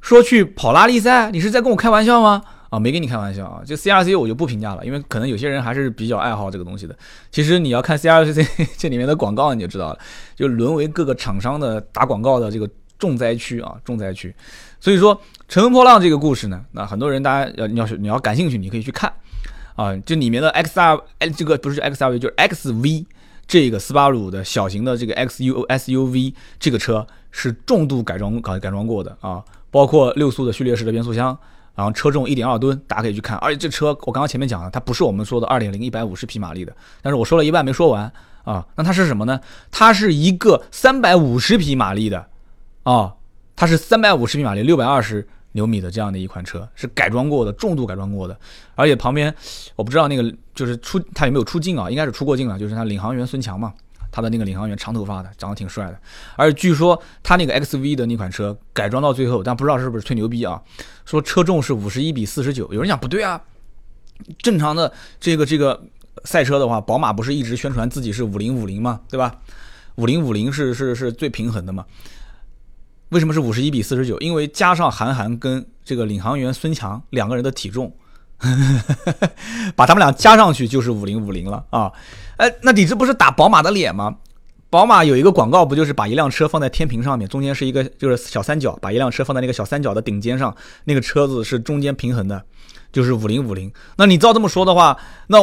[0.00, 2.42] 说去跑拉力赛，你是在跟我开玩笑吗？
[2.72, 3.62] 啊，没跟你开玩笑啊！
[3.62, 6.96] 就 C R C 我就不评价了，因为可能有些人还是比较爱好这个东西的。
[7.30, 8.42] 其实你要看 C R C
[8.78, 9.98] 这里面的广告，你就知道了，
[10.34, 12.66] 就沦为各个厂商的打广告的这个
[12.98, 14.34] 重灾区啊，重灾区。
[14.80, 19.12] 所以说，乘风破浪这个故事呢，那很多人大家要你要是你要感兴趣，你可以去看
[19.76, 19.94] 啊。
[20.06, 20.98] 这里面的 X R，
[21.36, 23.04] 这个不是 X R V，就是 X V
[23.46, 31.38] 这个斯巴鲁的小型的这个 X U S U V 这个车是重度改装改改装过的啊，包括六速的序列式的变速箱。
[31.74, 33.36] 然后车重一点二吨，大家可以去看。
[33.38, 36.74] 而且这车我刚刚前面讲了，它不是我们说的二点零一百五十匹马力的。
[37.00, 38.12] 但是我说了一半没说完
[38.44, 39.40] 啊，那它是什么呢？
[39.70, 42.26] 它是一个三百五十匹马力的
[42.82, 43.14] 啊，
[43.56, 48.36] 它是三百五十匹马力，六百二十牛米的这样的一款车，是改装过的，重度改装过的。
[48.74, 49.34] 而且旁边
[49.76, 51.90] 我不知道那个就是出它有没有出镜啊？
[51.90, 53.72] 应该是出过镜了，就是它领航员孙强嘛。
[54.12, 55.98] 他的那个领航员长头发的，长得挺帅的，
[56.36, 60.62] 而据说他那个 XV 的那款车改装到最后，但不知道是不是吹牛逼啊？
[61.06, 63.40] 说车重是五十一比四十九，有人讲不对啊，
[64.38, 65.82] 正常的这个这个
[66.24, 69.00] 赛车的话，宝马不是一直宣传自己是五零五零吗？
[69.08, 69.40] 对吧？
[69.96, 71.86] 五零五零是是是最平衡的嘛？
[73.08, 74.18] 为什么是五十一比四十九？
[74.20, 77.96] 因为加上韩寒跟这个领航员孙强两个人的体重。
[79.76, 81.92] 把他们俩加上去就是五零五零了啊！
[82.36, 84.16] 哎，那你这不是打宝马的脸吗？
[84.68, 92.42] 宝马有一个广告，不就是把一辆车放在天平上面，中间是一个就是小三角，把一辆车放在那个小三角的顶尖上，那个车子是中间平衡的，
[92.90, 93.70] 就是五零五零。
[93.96, 95.38] 那你照这么说的话，那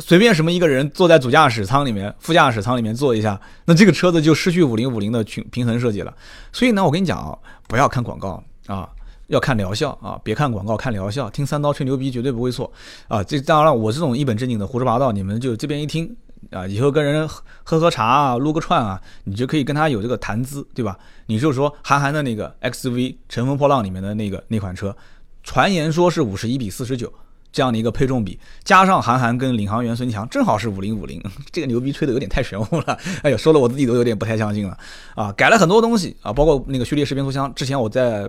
[0.00, 6.12] 随便什么一个人坐在主驾驶舱里面、副驾驶舱里面坐一下，那这个车子就失去五零五零的平平衡设计了。
[6.52, 7.38] 所以呢，我跟你讲啊，
[7.68, 8.88] 不要看广告啊。
[9.32, 11.28] 要看疗效啊，别看广告，看疗效。
[11.30, 12.70] 听三刀吹牛逼绝对不会错
[13.08, 13.24] 啊！
[13.24, 16.14] 这当然了，我这种一本正经的胡说八道，你们就这边一听
[16.50, 20.98] 啊，以后跟人喝喝茶啊，撸个串啊，你就可以跟他有这个谈资，对吧？
[21.26, 24.94] 你就说韩寒的那个 XV 乘风破浪里面的那个那款车，
[25.42, 27.10] 传言说是五十一比四十九。
[27.54, 32.98] 这样的一个配重比，加上韩寒跟领航员孙强正好是五零五零， 这个牛逼吹的有点太玄乎了。
[33.20, 34.74] 哎呀，说的我自己都有点不太相信了
[35.14, 35.30] 啊！
[35.32, 37.54] 改了很多东西啊，包括那个序列式变速箱。
[37.54, 38.26] 之前我在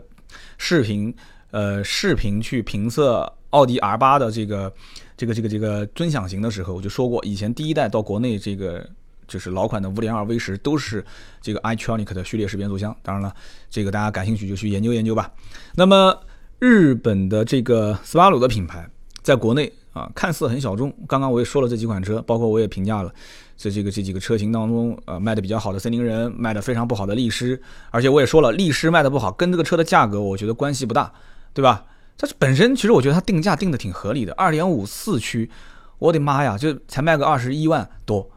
[0.58, 1.14] 视频
[1.52, 4.74] 呃视频去评测奥迪 R 八的这个
[5.16, 8.88] 这个这个这个尊享型的时候，我就说过，以前第一代到国内这个
[9.28, 11.04] 就是老款的五点二 V 十都是
[11.42, 12.96] 这个 iTronic 的序列式变速箱。
[13.02, 13.36] 当然了，
[13.70, 15.32] 这个大家感兴趣就去研究研究吧。
[15.76, 16.20] 那么
[16.60, 18.90] 日本的这个斯巴鲁的品牌。
[19.24, 20.94] 在国内啊，看似很小众。
[21.08, 23.14] 刚刚我也说了这几款车，包括我也评价了，
[23.56, 27.62] 这这个这几个车型当中，呃，卖的比较好的森林人，卖的非常不好的力狮。
[27.92, 31.12] 而且我也说了，力狮卖的不好，跟这个车的价格我觉得关系不大，
[31.54, 31.86] 对吧？
[32.18, 35.50] 它本身其实我觉得它定价定的挺合理的，二点五四驱，
[35.98, 38.30] 我的妈呀，就才卖个二十一万多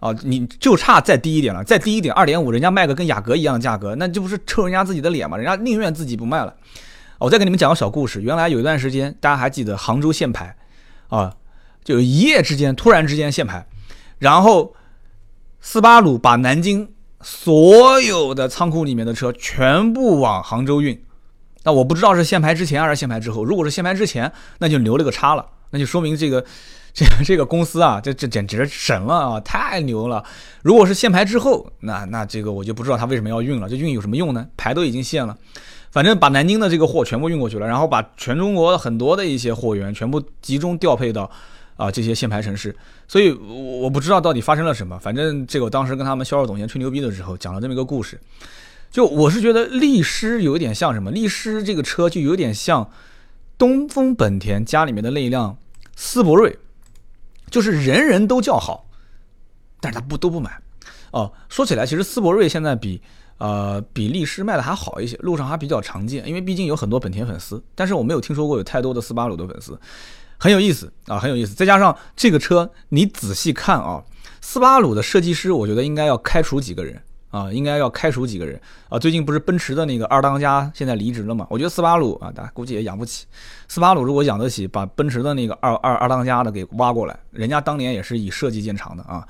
[0.00, 0.12] 啊！
[0.24, 5.36] 你就差再低一点了，再低一点，二点五，人家卖个跟雅阁一样的价格，那这不是抽人家自己的脸吗？
[5.36, 6.54] 人家宁愿自己不卖了。
[7.18, 8.20] 我再给你们讲个小故事。
[8.20, 10.54] 原来有一段时间，大家还记得杭州限牌，
[11.08, 11.34] 啊，
[11.84, 13.66] 就一夜之间突然之间限牌，
[14.18, 14.74] 然后
[15.60, 21.02] 斯巴鲁把南京所有的仓库里面的车全部往杭州运。
[21.64, 23.44] 那我不知道是限牌之前还是限牌之后。
[23.44, 26.44] 如果是限牌之前，那就留了个叉了，那就说明这个
[26.92, 30.22] 这这个公司啊，这这简直神了啊，太牛了。
[30.62, 33.68] 如果是限牌之后，那那这个我就不知道他为什么要运了。
[33.68, 34.46] 这运有什么用呢？
[34.56, 35.36] 牌都已经限了。
[35.96, 41.30] 反正把南京的这个货全部运过去了，然后把全中国很多的一些货源全部集中调配到
[41.74, 42.76] 啊这些限牌城市，
[43.08, 44.98] 所以我不知道到底发生了什么。
[44.98, 48.20] 反正这个我当时跟他们销售总监吹牛逼的时候讲了这么一个故事，
[48.90, 51.10] 就我是觉得力狮有点像什么？
[51.10, 52.90] 力狮这个车就有点像
[53.56, 55.56] 东风本田家里面的那一辆
[55.96, 56.58] 思铂睿，
[57.50, 58.86] 就是人人都叫好，
[59.80, 60.60] 但是他不都不买。
[61.12, 63.00] 哦，说起来，其实思铂睿现在比。
[63.38, 67.62] 呃，比利时卖的还好一些，路上还比较常见，因为毕竟有很多本田粉丝。
[67.74, 69.78] 但是我没有听说过有太多的斯巴鲁的粉丝，
[70.38, 71.54] 很有意思啊，很有意思。
[71.54, 74.02] 再加上这个车，你仔细看啊，
[74.40, 76.98] 斯巴鲁的设计师，我觉得应该要开除几个人
[77.30, 78.98] 啊，应该要开除几个人啊。
[78.98, 81.46] 最近不是奔驰的那个二当家现在离职了嘛？
[81.50, 83.26] 我觉得斯巴鲁啊，大家估计也养不起。
[83.68, 89.26] 斯巴鲁如果养得起，把奔驰的那个二二二当家的给挖过来，人家当年也是以设计见长的啊。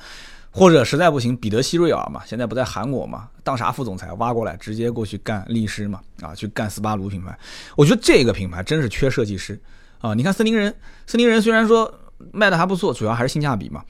[0.56, 7.38] 或者实在不行，彼得希瑞尔嘛，现在不在韩国嘛，当啥副总裁挖过来，直接过去干律师嘛，啊，去干斯巴鲁品牌。
[7.76, 9.60] 我觉得这个品牌真是缺设计师
[10.00, 10.14] 啊！
[10.14, 10.74] 你看森林人，
[11.06, 11.92] 森林人虽然说
[12.32, 13.84] 卖的还不错，主要还是性价比嘛。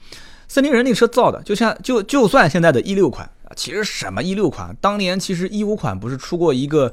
[0.49, 6.91] 森林人那车造的，就像就就算现在的一六款啊，其实什么一六款，当年其实一五款不是出过一个，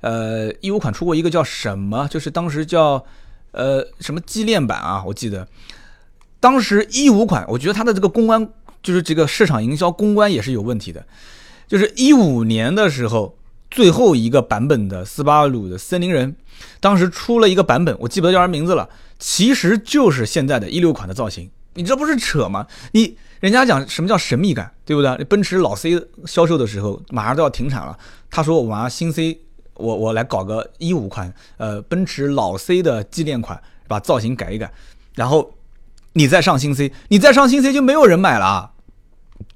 [0.00, 3.04] 呃，一五款出过一个叫什么，就是当时叫
[3.50, 5.46] 呃什么纪念版啊，我记得
[6.40, 8.48] 当时一五款，我觉得它的这个公关。
[8.82, 11.06] 就是这个市场营销公关也是有问题的，
[11.68, 13.36] 就是一五年的时候，
[13.70, 16.36] 最后一个版本的斯巴鲁的森林人，
[16.80, 22.66] 当时出了一个版本，我记不得叫什么名字了，其实就是现在的一六款的造型，你这不是扯吗？
[22.90, 25.24] 你人家讲什么叫神秘感，对不对？
[25.24, 27.96] 奔驰老 C 销售的时候马上都要停产了，
[28.30, 29.38] 他说我马上新 C，
[29.74, 34.70] 我我来搞个一五款，呃，奔驰老 C 的纪念款，把造型改一改，
[35.14, 35.54] 然后
[36.12, 38.71] 你再上新 C，你再上新 C 就没有人买了。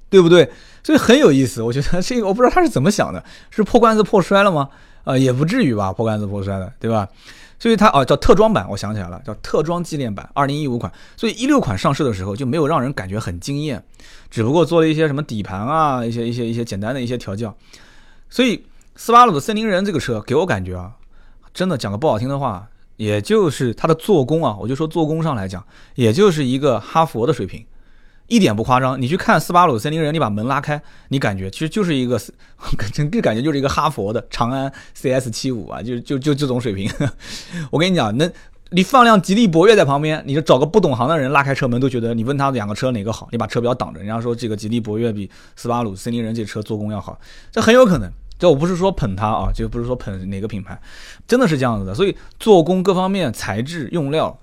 [0.09, 0.49] 对不对？
[0.83, 4.69] 所以很有意思，我觉得 这个我不知道他是怎么想的，是破罐子破摔了吗？
[5.03, 7.07] 啊，也不至于吧，破罐子破摔的，对吧？
[7.59, 10.91] 所以它哦叫特装版，我想起来了，叫特装纪念版，二零一五款。
[11.15, 13.83] 所以一六款上市的时候就没有让人感觉很惊艳，
[14.29, 17.55] 只不过做了一些什么底盘啊，一些一些一些简单的一些调教。
[18.29, 18.63] 所以
[18.95, 20.91] 斯巴鲁的森林人这个车给我感觉啊，
[21.53, 22.67] 真的讲个不好听的话，
[22.97, 25.65] 也就是它的做工啊，我就说做工上来讲，
[25.95, 27.65] 也就是一个哈佛的水平。
[28.27, 32.19] 一点不夸张，你去看斯巴鲁森林人，你把门拉开，你感觉其实就是一个，
[32.93, 36.91] 就感觉就是一个哈佛的长安 CS 七五啊，就就就这种水平。
[37.71, 38.29] 我跟你讲，那
[38.71, 47.17] 你放辆吉利博越在旁边，你就找个不懂行的人拉开车门都觉得，你问他两个车哪个好，你把车标挡着，人家说这个吉利博越比斯巴鲁森林人这车做工要好，
[47.51, 48.11] 这很有可能。
[48.37, 50.79] 这我不是说捧它啊，就不是说捧哪个品牌，
[51.25, 51.95] 真的是这样子的。
[51.95, 54.37] 所以做工各方面、材质、用料。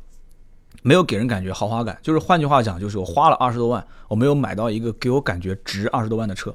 [0.87, 6.55] 没有给人感觉豪华感，就是换句话讲，就是我花了二十多万，我没有买到一个给我感觉值二十多万的车。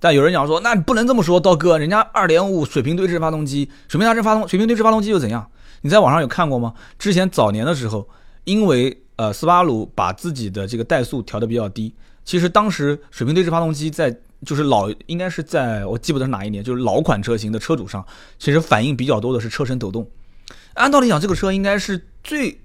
[0.00, 5.46] 但有人讲说，那不能这么说，刀哥，人家二点五水平对置发动机，水平对置发动，水平对置发动机又怎样？
[5.82, 6.72] 你在网上有看过吗？
[6.98, 8.08] 之前早年的时候，
[8.44, 18.02] 因为呃斯巴鲁把自己的这个怠速调的比较低，其实当时水平对置发动机在就是老应该是在我记不得是哪一年，就是老款车型的车主上，
[18.38, 20.08] 其实反映比较多的是车身抖动。
[20.74, 22.60] 按道理讲，这个车应该是最，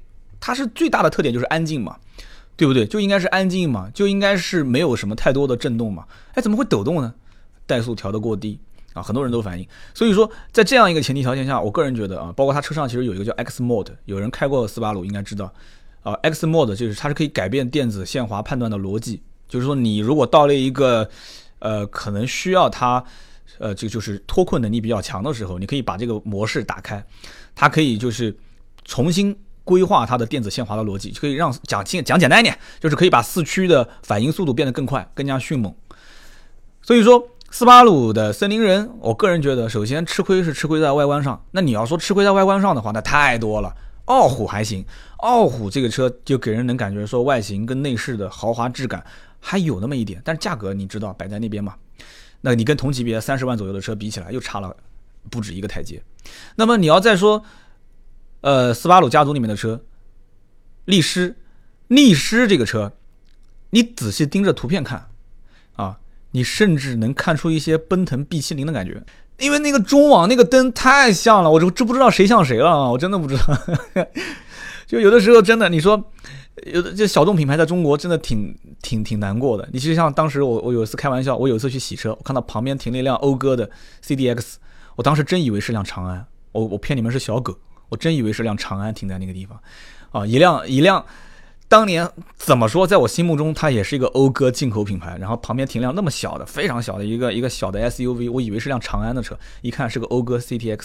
[0.46, 1.96] 它是最大的特点就是安静嘛，
[2.58, 2.86] 对不对？
[2.86, 6.06] 就应该是安静嘛，就应该是没有什么太多的震动嘛。
[6.34, 7.14] 哎，怎么会抖动呢？
[7.66, 8.60] 怠速调得过低
[8.92, 9.66] 啊，很多人都反映。
[9.94, 15.54] 所以说，在这样一个前提条件下，我个人觉得啊，包括它车上其实有一个叫 X Mode，有人开过斯巴鲁应该知道
[16.02, 21.10] 啊，X Mode 就是它是可以改变电子限滑判断的逻辑，就是说你如果到了一个
[21.60, 23.02] 呃可能需要它
[23.60, 27.02] 呃这个就是脱困能力比较强的时候，你可以把这个模式打开。
[27.56, 28.36] 它可以就是
[28.84, 35.74] 重新规划它的电子限滑的逻辑，就可以让讲清讲简单一点，就是可以把四驱的反应速度变得更快、更加迅猛。
[36.82, 41.44] 所以说，斯巴鲁的森林人，我个人觉得，首先吃亏是吃亏在外观上。
[41.52, 43.74] 那你要说吃亏在外观上的话，那太多了。
[44.06, 44.86] 傲虎还行，
[45.18, 49.02] 傲虎这个车就给人能感觉说外形跟内饰的豪华质感
[49.40, 51.76] 还有那么一点，但是价格你知道摆在那边嘛？
[52.42, 54.76] 那你跟同级别三十万左右的车比起来，又差了。
[55.30, 56.04] 不止一个台阶，
[56.58, 57.42] 那么你要再说，
[58.44, 59.82] 呃，斯巴鲁家族里面的车，
[60.84, 61.34] 力狮，
[61.88, 62.92] 力狮这个车，
[63.70, 65.08] 你仔细盯着图片看，
[65.78, 65.98] 啊，
[66.32, 69.02] 你甚至能看出一些奔腾 B 七零的感觉，
[69.40, 73.58] 因为那个中网那个灯太像了，我就知不知道谁像谁了啊，我真的不知道，
[74.86, 76.12] 就有的时候真的，你说
[76.66, 83.70] 有的这小众品牌在中国真的挺挺挺难过的，你就像当时我我有一次开玩笑，我有一次去洗车，我看到旁边停了一辆讴歌的
[84.06, 84.56] CDX。
[84.96, 87.58] 我当时真以为是辆长安，我我骗你们是小狗，
[87.94, 89.60] 我真以为是辆长安停在那个地方，
[90.12, 91.06] 啊，一辆一辆，
[91.68, 100.80] 当年怎么说，在我心目中它也是一个讴歌进口品牌，然后旁边停辆那么小的，非常小的一个一个小的 SUV，我以为是辆长安的车，一看是个讴歌 CTX，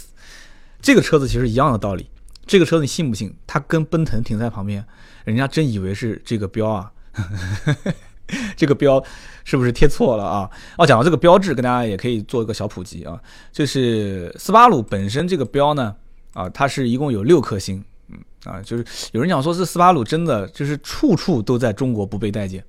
[0.83, 2.11] 这个车子其实一样的道理，
[2.47, 3.35] 这个车子你信不信？
[3.47, 4.85] 它跟奔腾停在旁边，
[5.25, 6.93] 人家真以为是这个标啊。
[8.59, 9.03] 这个标
[9.43, 10.51] 是不是贴错了啊？
[10.77, 13.19] 哦，讲到这个标志，跟大家也可以做一个小普及啊。
[13.51, 15.97] 就是斯巴鲁本身这个标呢，
[16.33, 22.65] 啊，它是一共有六颗星，嗯啊，就是有人讲说是斯巴鲁真的就是处处都在中国不被待见，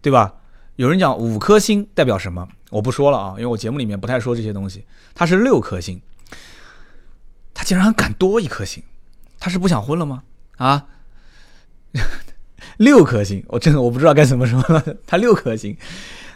[0.00, 0.34] 对吧？
[0.76, 2.48] 有人讲五颗星代表什么？
[2.70, 4.84] 我不说了啊，因为我节目里面不太说这些东西。
[5.14, 6.00] 它是六颗星，
[7.52, 8.82] 他竟然还敢多一颗星，
[9.38, 10.22] 他是不想混了吗？
[10.56, 10.86] 啊？
[12.78, 14.82] 六颗星，我真的我不知道该怎么说了。
[15.06, 15.76] 它六颗星，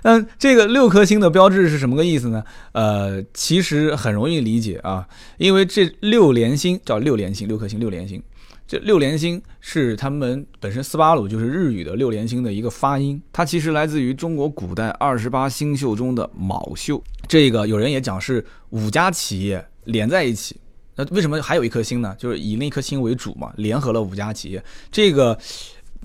[0.05, 2.45] 嗯，这个六颗星的标志是什么个意思呢？
[2.73, 8.23] 呃，其实很容易理解啊，因为这六连星叫六连星，六颗星，六连星。
[8.69, 17.03] 这六连星是他们本身斯巴鲁就是日语的六连星的一个发音，它其实来自于中国古代二十八星宿中的卯宿。
[17.27, 20.61] 这个有人也讲是五家企业连在一起，
[20.97, 22.15] 那为什么还有一颗星呢？
[22.19, 24.63] 就是以那颗星为主嘛，联合了五家企业，
[24.93, 25.39] 这个。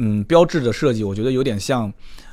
[0.01, 1.91] 嗯，标志的设计我觉得有点像，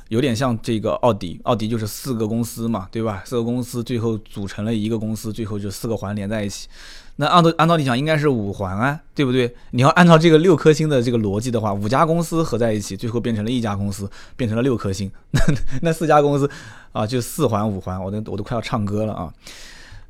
[0.09, 1.39] 有点像这个奥迪。
[1.43, 3.23] 奥迪就是四个公司嘛，对吧？
[3.25, 6.67] 四个公司最后组成了一个公司，最后就四个环连在一起。
[7.19, 9.51] 那按照按道理讲应该是五环啊，对不对？
[9.71, 15.11] 你要按照这个六颗星的这个逻辑的话，五家公司合在一起，最后变成了一家公司，变成了六颗星。
[15.31, 15.41] 那
[15.81, 16.47] 那四家公司
[16.91, 19.33] 啊，就四环五环，我都我都快要唱歌了啊。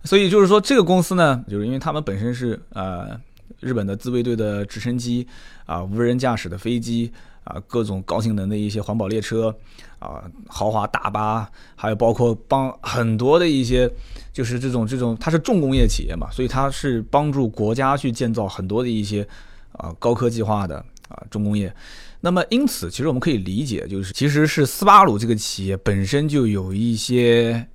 [0.03, 3.17] 所以就是说，这个公司呢，就是因为他们本身是呃
[3.61, 5.25] 日本的自卫队的直升机
[5.65, 7.11] 啊，无人驾驶的飞机。
[7.47, 9.55] 啊，各种高性能的一些环保列车，
[9.99, 13.89] 啊，豪华大巴，还有包括帮很多的一些，
[14.33, 19.25] 就是这种这种，它是重工业企业嘛，所以它是帮助国家去建造很多的一些
[19.71, 20.75] 啊高科技化的
[21.07, 21.73] 啊重工业。
[22.19, 27.65] 那么因此，其实我们可以理解，就是其实是斯巴鲁这个企业本身就有一些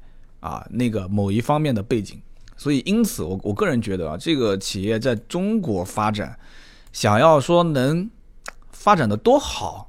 [0.41, 2.21] 啊那个某一方面的背景，
[2.59, 6.39] 所以因此我我个人觉得啊，这个企业在中国发展，
[6.93, 8.11] 想要说能。
[8.83, 9.89] 发展的多好，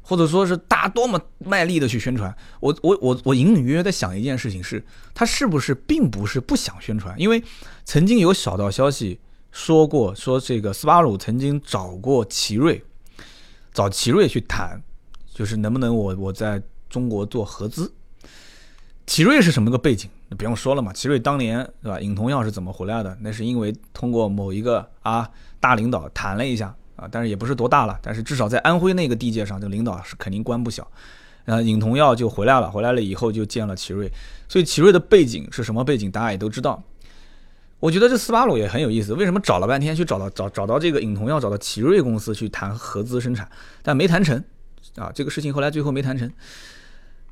[0.00, 7.14] 或者说是大多么卖力的去宣传，我我我我隐隐约约在想一件事情是，他是不是并不是不想宣传？
[7.20, 7.44] 因为
[7.84, 9.20] 曾经有小道消息
[9.52, 12.82] 说过，说这个斯巴鲁曾经找过奇瑞，
[13.74, 14.82] 找奇瑞去谈，
[15.34, 17.92] 就是能不能我我在中国做合资。
[19.06, 20.08] 奇瑞是什么个背景？
[20.30, 22.00] 那不用说了嘛，奇瑞当年对吧？
[22.00, 23.14] 尹同耀是怎么回来的？
[23.20, 25.28] 那是因为通过某一个啊
[25.60, 26.74] 大领导谈了一下。
[27.00, 30.86] 啊，但是也不是多大了，但是至少在安徽那个地界上，这个领导是肯定官不小。
[31.46, 34.12] 然后尹同耀就回来了，回来了以后就见了奇瑞，
[34.46, 36.80] 所以奇瑞的背景是什么背景，大家也都知道。
[37.80, 43.48] 我觉得这斯巴鲁也很有意思，为什么找了半天去找到找找到这个尹同耀，找到奇瑞公司去谈合资生产，
[43.82, 44.44] 但没谈成
[44.96, 46.30] 啊，这个事情后来最后没谈成。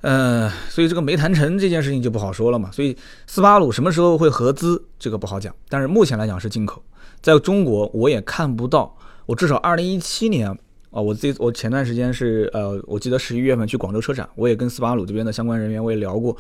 [0.01, 2.71] 呃，所以这个没谈成这件事情就不好说了嘛。
[2.73, 2.97] 所以
[3.27, 5.55] 斯巴鲁什么时候会合资，这个不好讲。
[5.69, 6.83] 但是目前来讲是进口，
[7.21, 8.97] 在中国我也看不到。
[9.29, 10.49] 我至少二零一七年
[10.91, 16.35] 啊，我这我前段时间是呃，我记得十一月份去广州车展，我也跟斯巴鲁这边的相关人员我也聊过，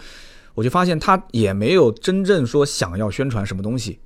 [0.54, 3.98] 我就发现他也没有真正说想要宣传什么东西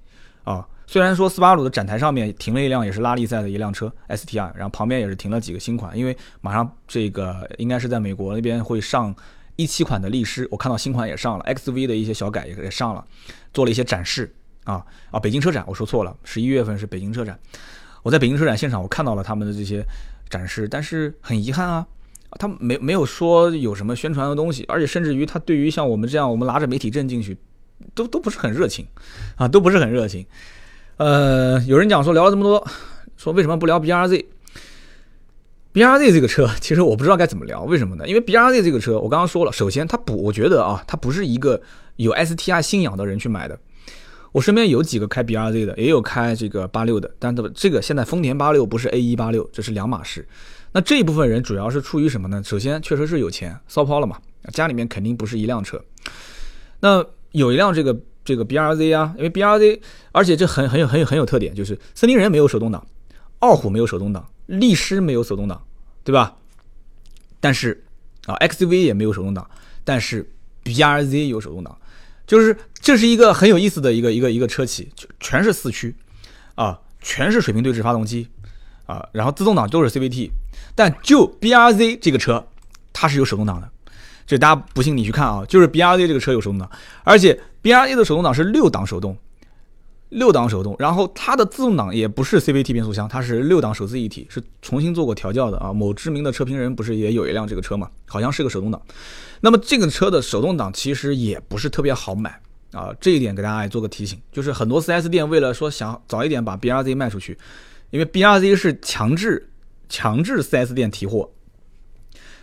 [0.43, 0.67] 啊。
[0.89, 9.15] 虽然说斯巴鲁的展台上面停了一辆也是拉力赛的一辆车 STI，然后旁边也是停了几个新款，因为马上这个应该是在美国那边会上
[9.55, 13.07] 一七款的力狮，我看到新款也上了，XV 的一些小改也也上了，
[13.55, 17.39] 做了一些展示啊啊，北京车展我说错了，十一月份是北京车展，
[18.03, 19.85] 我在北京车展现场我看到了他们的这些
[20.29, 21.87] 展示，但是很遗憾啊，
[22.33, 27.37] 他没没有说有什么宣传的东西，而且甚至于他对于像我们这样我们拿着媒体证进去，
[27.95, 28.87] 都都不是很热情
[29.37, 30.27] 啊，都不是很热情。
[30.97, 32.67] 呃，有人讲说聊了这么多，
[33.17, 38.07] 说为什么不聊 B R Z？B R Z 这个车，其实我不知道该怎么聊，为什么呢？
[38.07, 41.61] 因为 B R Z 这个车，我刚刚说了，首先它不，我觉得啊，它不是一个
[41.97, 43.59] 有 S T I 信仰的人去买的。
[44.33, 50.27] 我身边有几个开 B R Z 的，也有开这个八六的，但这这个现在丰田八六不是 A 一八六，这是两码事。
[50.73, 52.43] 那这一部分人主要是出于什么呢？
[52.43, 54.19] 首先确实是有钱，骚抛了嘛，
[54.53, 55.83] 家里面肯定不是一辆车。
[56.81, 57.97] 那有一辆这个。
[58.25, 62.87] 这个 B R Z 啊，因为 B R Z，而且这很很有很有很有特点，就是森林人没有手动挡，
[63.41, 65.61] 傲虎没有手动挡，力狮没有手动挡，
[66.05, 66.37] 对吧？
[67.41, 67.83] 但是
[68.27, 69.51] 啊，X V 也没有手动挡，
[69.83, 70.31] 但是
[70.63, 71.77] B R Z 有手动挡，
[72.33, 75.95] 就是这是一个很有意思的一个一个一个车企，就全是四驱
[76.55, 78.27] 啊，全是水平对置发动机
[78.87, 80.31] 啊，然后自动挡都是 C V T，
[80.75, 82.47] 但就 B R Z 这个车，
[82.91, 83.69] 它是有手动挡的。
[84.27, 86.71] 这大家不信你去看啊，就是 B R Z 这个车有手动挡，
[87.05, 89.15] 而且 B R Z 的手动挡是六档手动，
[90.13, 95.73] 六档手动，然后它的自动挡也不是 C V T 变速箱，它是六档手自一体，是重新做过调教的啊。
[95.73, 97.91] 某知名的车评人不是也有一辆这个车嘛？
[98.07, 98.81] 好像是个手动挡。
[99.41, 102.41] 那么这个车的手动挡其实也不是特别好买
[102.73, 107.37] 啊，这一点给大家也做个提醒，就是很多 4S 店为了说想早一点把 B R Z 卖出去，
[107.91, 109.51] 因为 B R Z 是强制
[109.89, 111.31] 强制 4S 店提货。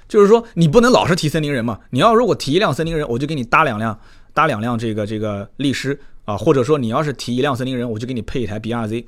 [0.07, 1.81] 就是说，你不能老是提森林人嘛？
[1.91, 3.99] 你要如果提一辆森林人，我就给你搭两辆，
[4.33, 5.99] 搭两辆这个这个力狮
[6.29, 9.07] 啊，或者说你要是提一辆森林人，我就给你配一台 B R Z，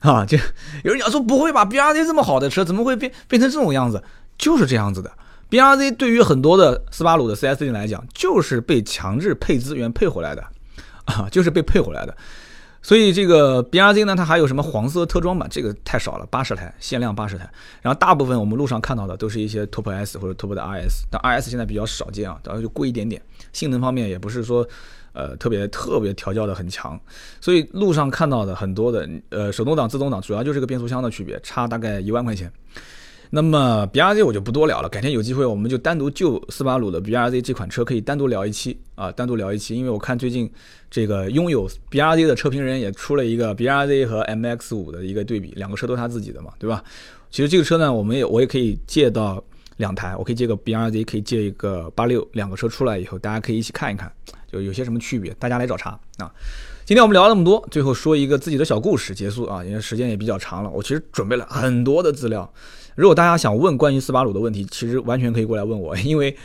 [0.00, 0.38] 啊，就
[0.84, 4.02] 有人讲说不会吧？B R Z 这么好的车，怎么会变变成这种样子？
[4.38, 5.12] 就是这样子的。
[5.50, 10.42] B R Z 对于很多的斯巴鲁的 4S 店来讲，就是被强制配资源配回来的，
[11.04, 12.16] 啊，就是被配回来的。
[12.80, 15.46] 所以这个 B R Z 呢，它还有什么黄色特装版？
[15.48, 17.48] 这个太少了，八十台，限量八十台。
[17.80, 23.22] 然后大部分我们路上看到的都是一些 Top S 或者 Top 的 R S，但 R S 现在比较少见啊，然后就贵一点点。
[23.52, 24.66] 性能方面也不是说，
[25.12, 26.98] 呃，特别特别调教的很强。
[27.40, 32.52] 所以路上看到的很多的，呃，手动挡、自动挡，主要就是个变速箱的区别，差大概一万块钱。
[33.34, 40.50] 那么 B R Z 我就不多聊了，改天有机会我们就单独就斯巴鲁的 B R Z 这款车可以单独聊一期啊，单独聊一期，因为我看最近
[40.90, 46.84] 这个拥有 B R Z 的车评人也出了一个 B R Z 和 M X 五的一个对比，两个车都是他自己的嘛，对吧？
[47.30, 49.42] 其实这个车呢，我们也我也可以借到
[49.76, 54.12] 两台，我可以借个 B R Z，可以借一个八六，两个车出来以后，大家可以一起看一看，
[54.50, 56.30] 就有些什么区别，大家来找茬啊。
[56.84, 62.52] 今天我们聊了那么多，最后说一个自己的小故事结束啊，因为时间也比较长了，我其实准备了很多的资料。
[62.94, 66.36] 如果大家想问关于斯巴鲁的问题，其实完全可以过来问我，因为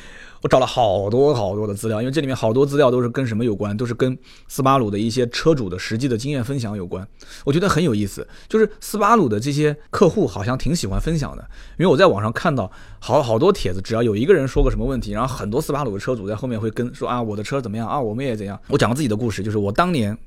[0.42, 4.18] 我找了好多好多的资料，因为这里面好多资料都是跟什么有关，都是跟
[4.48, 7.08] 斯巴鲁的一些车主的实际的经验分享有关，
[7.46, 8.28] 我觉得很有意思。
[8.48, 11.42] 就是斯巴鲁的这些客户好像挺喜欢分享的，
[11.78, 18.60] 因为我在网上看到好好多帖子，只要有一个人说个什么问题，然后很多斯巴鲁的车主在后面会跟说啊，我的车怎么样啊，我们也怎样。
[18.68, 20.18] 我讲个自己的故事，就是我当年，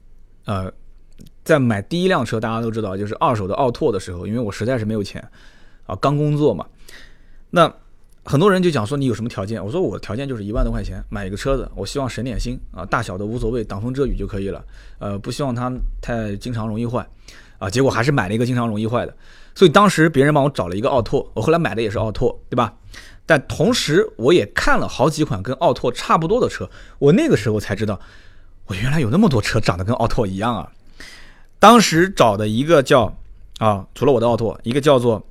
[0.44, 0.72] 呃，
[1.44, 5.26] 在买第一辆车，大家都知道，就是二手的奥拓的时候，因为我实在是没有钱。
[5.86, 6.64] 啊，刚工作嘛，
[7.50, 7.74] 那
[8.22, 9.64] 很多人就讲说你有什么条件？
[9.64, 14.62] 我说我条件就是一万多块钱买一个车子，我希望省点心啊，大小的无所谓，挡风遮雨就可以了。
[14.98, 17.08] 呃，不希望它太经常容易坏
[17.58, 17.68] 啊。
[17.70, 19.16] 结果还是买了一个经常容易坏的，
[19.54, 22.74] 所以当时别人帮我找了一个奥拓，我后来买的也是奥拓，对吧？
[23.24, 26.68] 但同时我也看了好几款跟奥拓差不多的车，
[26.98, 27.98] 我那个时候才知道，
[28.66, 30.70] 我原来有那么多车长得跟奥拓一样啊。
[31.58, 33.16] 当时找的一个叫
[33.58, 35.26] 啊，除了我的奥拓，一个叫做。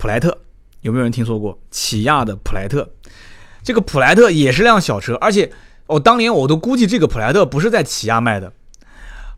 [0.00, 0.38] 普莱特
[0.82, 1.58] 有没有人听说过？
[1.70, 2.88] 起亚的普莱特，
[3.62, 5.50] 这个普莱特也是辆小车，而且
[5.86, 8.52] 我当年我都估计这个普莱特不是在起亚卖的，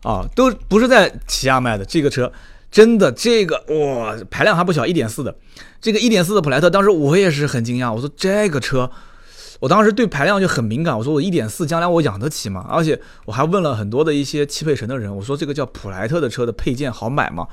[0.03, 1.85] 啊，都不是在起亚卖的。
[1.85, 2.31] 这个车
[2.71, 5.35] 真的，这个哇，排量还不小，一点四的，
[5.81, 8.91] 这个一点四的普莱特，当时我也是很惊讶，我说这个车，
[9.61, 12.67] 我当时对排量就很敏感，我说我一点四将来我养得起吗？
[12.69, 17.49] 而且我还问了很多的一些汽配城的人，我说这个叫普莱特的车的配件好买吗？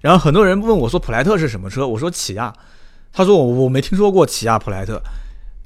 [0.00, 2.52] 然后很多人问我说：“普莱特是什么车？”我说：“起亚。”
[3.12, 5.02] 他说：“我我没听说过起亚普莱特。”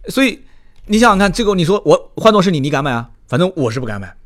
[0.09, 0.41] 所以
[0.87, 3.11] 你想想看，这个你说我换做是你，你敢买啊？
[3.29, 4.17] 反正我是不敢买。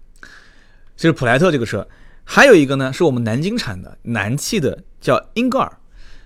[0.96, 1.86] 其实普莱特这个车，
[2.24, 5.72] 还有一个呢，是我们南京产的南汽的，叫英格尔。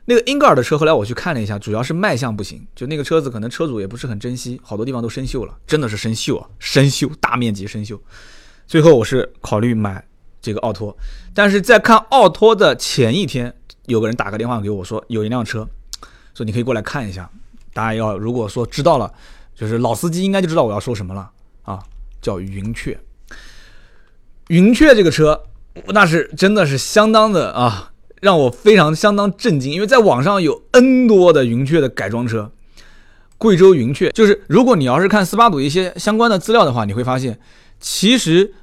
[0.07, 7.99] 那个英格尔的车，后来我去看了一下，主要是卖相不行，就那个车子可能车主也不是很珍惜，好多地方都生锈了，真的是生锈啊，生锈，大面积生锈。
[8.67, 10.05] 最后我是考虑买
[10.43, 10.95] 这个奥拓，
[11.33, 13.55] 但是在看奥拓的前一天，
[13.87, 15.67] 有个人打个电话给我说，有一辆车，
[16.35, 17.31] 说你可以过来看一下。
[17.73, 19.13] 大家要如果说知道了，
[19.55, 21.31] 就是老司机应该就知道我要说什么了
[21.63, 21.81] 啊，
[22.21, 22.99] 叫云雀。
[24.49, 25.45] 云雀这个车，
[25.89, 27.93] 那是真的是相当的啊。
[28.21, 32.51] 让我非常相当震惊，因为在网上有 N 多的云雀的改装车，
[33.37, 37.39] 贵州云雀就是，如果你要是看斯巴鲁一些相关的资料的话，你会发现，
[37.81, 38.55] 其实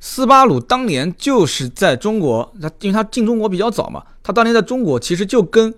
[0.00, 5.74] 斯巴鲁当年就是在中国，它因为它进中国比较早嘛，它当年在中国其实就跟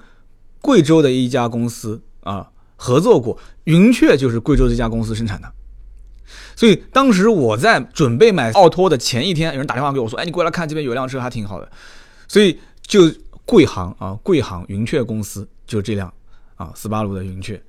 [0.60, 5.52] 贵州的一家公司啊合作过，云雀就是贵州这家公司生产的，
[6.56, 11.70] 所以当时我在准备买奥拓的前一天，有人打电话给我说，哎，你过来看这边有辆车还挺好的，
[12.26, 12.58] 所以。
[12.88, 13.02] 就
[13.44, 16.10] 贵行啊，贵行云雀公司就这辆
[16.56, 17.62] 啊，斯巴鲁的云雀。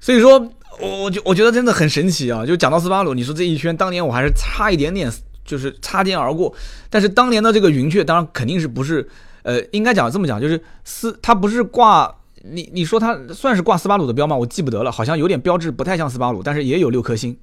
[0.00, 0.36] 所以说，
[0.80, 2.44] 我我就我觉得真的很神奇啊！
[2.44, 5.08] 就讲到斯巴鲁，你说这一圈，当年我还是差一点点，
[5.44, 6.52] 就是擦肩而过。
[6.90, 9.08] 但是当年的这个云雀，当然肯定是不是，
[9.46, 14.34] 呃，应该讲这么讲，就是斯它不是挂你你说它算是挂斯巴鲁的标吗？
[14.34, 17.36] 我记不得了，好像有点标志不太像斯巴鲁，但是也有六颗星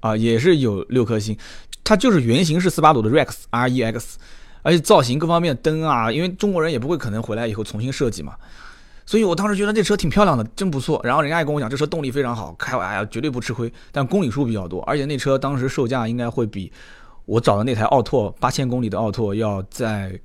[0.00, 1.34] 啊，也是有六颗星，
[1.82, 4.18] 它就是原型是斯巴鲁的 Rex R E X。
[4.62, 8.34] 而且造型各方面灯啊，因为中国人也不会可能回来以后重新设计嘛，
[9.06, 11.00] 所以我当时觉得这车挺漂亮的，真不错。
[11.04, 16.72] 然后人家也跟我讲，这车动力非常好，开完哎呀绝对不吃亏，但公里数比较多，而且那车当时售价应该会比
[17.26, 20.18] 我找的那台奥拓八千公里的奥拓要再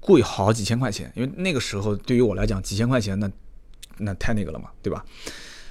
[0.00, 3.30] 贵好几千块钱，因为那个时候对于我来讲几千块钱那
[3.98, 5.04] 那太那个了嘛，对吧？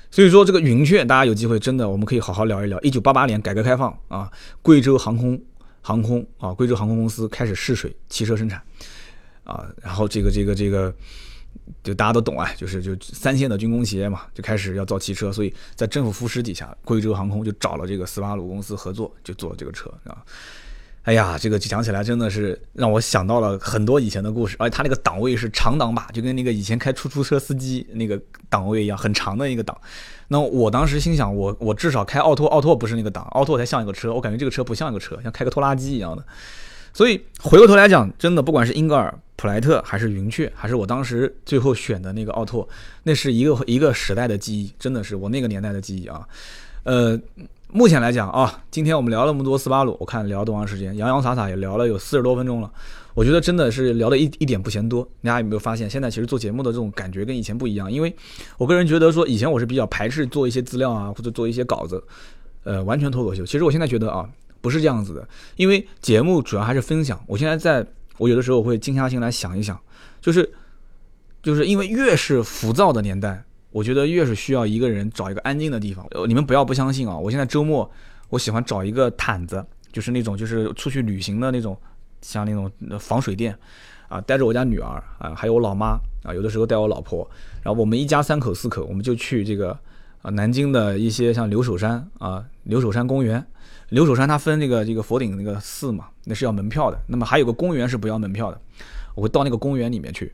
[0.10, 2.80] 所以说这个云雀大家有机会真的我们可以好好聊一聊。
[2.82, 5.40] 一九八八年改革开放啊，贵州航空。
[5.80, 8.62] 航空啊，贵州航空公司开始试水汽车生产，
[9.46, 10.94] 啊，然后这个这个这个，
[11.82, 20.22] 就大家都懂啊，就是就三线的军工企业嘛，就开始要造汽车，所以在政府扶持底下，贵州航空就找了这个斯巴鲁公司合作，就做这个车啊。
[21.08, 29.80] 哎呀，这个讲起来真的是让我想到了很多以前的故事，而且它那个档位是长档把，就跟那个以前开出租车司机那个档位一样，很长的一个档。
[30.28, 36.22] 那我当时心想，我我至少开奥拓，奥拓不是那个档，奥拓才像一个车，我感觉这个车不像一个车，像开个拖拉机一样的。
[36.92, 42.68] 所以回过头来讲，真的不管是英格尔、普莱特，还是云雀，还是我当时最后选的那个奥拓，
[43.04, 46.28] 那是一个一个时代的记忆，真的是我那个年代的记忆啊，
[46.88, 47.20] 呃。
[47.70, 52.72] 目前来讲啊，今天我们聊了那么多斯巴鲁，我看聊多长时间，洋洋洒洒也聊了有四十多分钟了。
[53.14, 55.04] 我觉得真的是聊的一一点不嫌多。
[55.22, 57.92] 大家有没有发现，现在其实做节目的这种感觉跟以前不一样？
[57.92, 58.16] 因为
[58.58, 62.02] 我个人觉得说，以前我是比较排斥做一些资料啊，或者做一些稿子，
[62.64, 63.46] 呃，完全脱口秀。
[63.46, 64.28] 其实我现在觉得啊，
[64.62, 65.28] 不是这样子的，
[65.58, 67.22] 因为节目主要还是分享。
[67.28, 67.86] 我现在在，
[68.18, 69.78] 我有的时候会静下心来想一想，
[70.22, 70.50] 就是，
[71.44, 73.44] 就是因为越是浮躁的年代。
[73.78, 76.04] 我觉得越是需要一个人找一个安静的地方。
[76.28, 77.16] 你们不要不相信啊！
[77.16, 77.88] 我现在周末
[78.30, 81.78] 我喜欢找一个毯子，就是那种就是出去旅行的那种，
[82.24, 83.56] 像那种防水垫，
[84.08, 87.30] 啊，带着我家女儿啊，还有我老妈啊，有的时候带我老婆，
[87.62, 89.78] 然后我们一家三口四口，我们就去这个
[90.24, 93.46] 啊南京的一些像留守山啊，留守山公园。
[93.90, 97.00] 留守山它分那个这个佛顶那个寺嘛，那是要门票的。
[97.08, 98.60] 那么还有个公园是不要门票的，
[99.16, 100.34] 我会到那个公园里面去，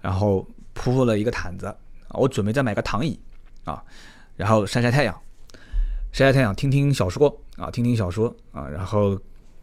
[0.00, 1.74] 然后铺了一个毯子。
[2.08, 3.18] 啊，我准备再买个躺椅，
[3.64, 3.82] 啊，
[4.36, 5.14] 然后晒晒太阳，
[6.12, 9.18] 晒晒太阳，听听小说啊，听听小说啊，然后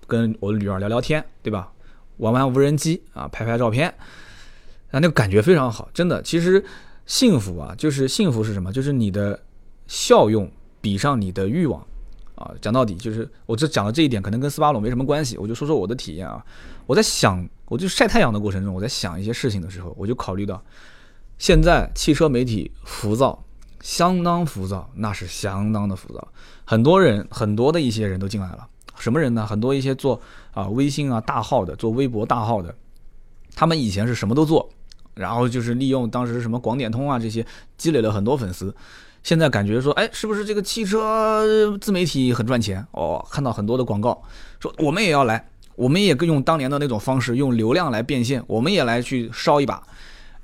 [0.07, 1.71] 跟我的女儿聊聊天，对吧？
[2.17, 3.89] 玩玩无人机啊，拍拍照片，
[4.91, 6.21] 啊，那个感觉非常好，真的。
[6.21, 6.63] 其实
[7.05, 8.71] 幸福啊，就是幸福是什么？
[8.71, 9.37] 就是你的
[9.87, 11.85] 效用比上你的欲望
[12.35, 12.53] 啊。
[12.61, 15.37] 讲到底，就是我这讲的这一点，可能跟斯巴鲁没什么关系。
[15.37, 16.45] 我就说说我的体验啊。
[16.85, 20.63] 我在想，我就晒太阳的过程中，我在想一些事情的时候，我就考虑到。
[21.37, 23.43] 现在汽车媒体浮躁，
[23.81, 26.27] 相当浮躁，那是相当的浮躁。
[26.63, 28.67] 很多人，很多的一些人都进来了。
[28.97, 29.45] 什么人呢？
[29.45, 30.19] 很多一些做
[30.53, 32.73] 啊微信啊大号的，做微博大号的，
[33.53, 34.69] 他们以前是什么都做，
[35.13, 37.45] 然后就是利用当时什么广点通啊这些，
[37.77, 38.73] 积累了很多粉丝。
[39.21, 42.87] 现在感觉说，哎，是不是这个汽车自媒体很赚钱？
[42.91, 44.23] 哦，看到很多的广告，
[44.61, 49.83] 说我们也要来，我们也用当年的那种方式，用流量来变现，我们也来去烧一把。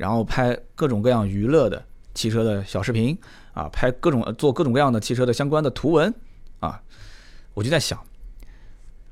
[0.01, 1.85] 然后拍各种各样娱乐的
[2.15, 3.15] 汽车的小视频
[3.53, 6.11] 啊，拍各种做各种各样的汽车的相关的图文
[6.59, 6.81] 啊，
[7.53, 8.03] 我就在想，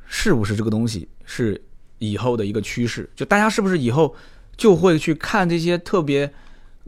[0.07, 1.61] 是不是这个东西是
[1.99, 3.07] 以后的一个趋势？
[3.15, 4.15] 就大家是不是以后
[4.57, 6.27] 就会去看这些特别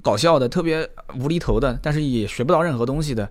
[0.02, 0.89] 搞笑的、特别
[1.20, 3.30] 无厘头的，但是也学不到任何东西的，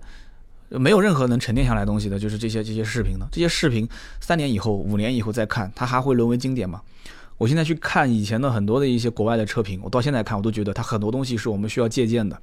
[0.69, 3.27] 没有任何能沉淀下来东西的，就是这些这些视频呢？
[3.29, 3.85] 这些视频
[4.21, 6.81] 三年以后、五年以后再看，它还会沦为经典吗？
[7.41, 12.39] 我现在去看以前的很多的一些国外的车评，我到现在看我都觉得它很多东西是我们需要借鉴的，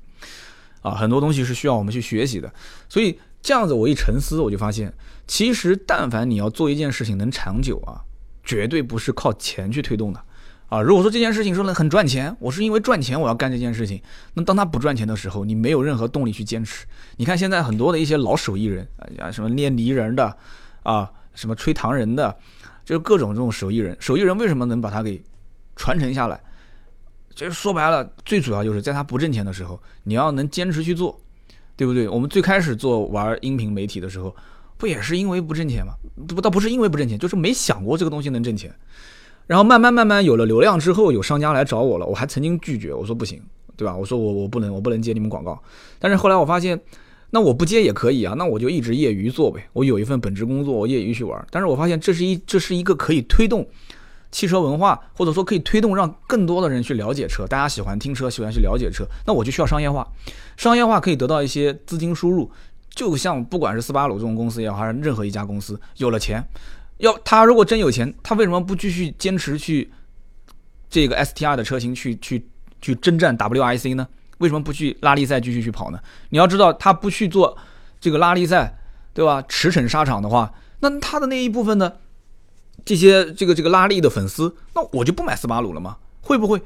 [0.82, 2.52] 啊，很多东西是需要我们去学习的。
[2.88, 4.92] 所以这样子我一沉思，我就发现，
[5.28, 8.02] 其实但凡你要做一件事情能长久啊，
[8.42, 10.20] 绝对不是靠钱去推动的。
[10.68, 14.02] 啊，如果说这件事情说呢很赚钱，我是因为赚钱我要干这件事情，
[14.34, 16.84] 那当他不赚钱的时候，你没有任何动力去坚持。
[17.18, 18.88] 你看现在很多的一些老手艺人
[19.20, 20.36] 啊，什么捏泥人的，
[20.82, 22.36] 啊，什么吹糖人的，
[22.88, 23.94] 就是各种这种手艺人。
[24.00, 25.22] 手艺人为什么能把它给
[25.76, 26.40] 传承下来？
[27.34, 31.20] 就是说白了，最主要就是在他不挣钱的时候，你要能坚持去做，
[31.76, 32.08] 对不对？
[32.08, 34.34] 我们最开始做玩音频媒体的时候，
[34.78, 35.92] 不也是因为不挣钱吗？
[36.26, 38.74] 不，倒不是因为不挣钱，就是没想过这个东西能挣钱。
[39.46, 43.38] 然后慢慢慢慢有了流量之后，有商家来找我了，我还曾经拒绝，我说不行，
[43.76, 43.94] 对吧？
[43.94, 45.62] 我说我我不能我不能接你们广告。
[45.98, 46.80] 但是后来我发现，
[47.30, 49.68] 那我不接也可以啊，那我就一直业余做呗。
[49.72, 51.46] 我有一份本职工作，我业余去玩。
[51.50, 53.66] 但是我发现这是一这是一个可以推动
[54.30, 60.06] 汽车文化，或者说可以推动让更多的人去了解车，大家喜欢听车，喜欢去了解车，那我就需要商业化。
[60.56, 62.50] 商业化可以得到一些资金输入，
[62.94, 66.42] 就像不管是斯巴鲁这种公司也好，还是任何一家公司，有了钱。
[66.98, 69.90] 要他如果真有钱，他为什么不继续坚持去
[70.90, 72.44] 这个 STR 的车型去去
[72.80, 74.08] 去征战 WIC 呢？
[74.38, 75.98] 为什么不去拉力赛继续去跑呢？
[76.30, 77.56] 你要知道，他不去做
[78.00, 78.78] 这个拉力赛，
[79.12, 79.42] 对吧？
[79.48, 82.00] 驰骋沙场的话，那他的那一部分的
[82.84, 85.98] 这些这个这个拉力的粉丝，那我就不买斯巴鲁了吗？
[86.22, 86.62] 会不会？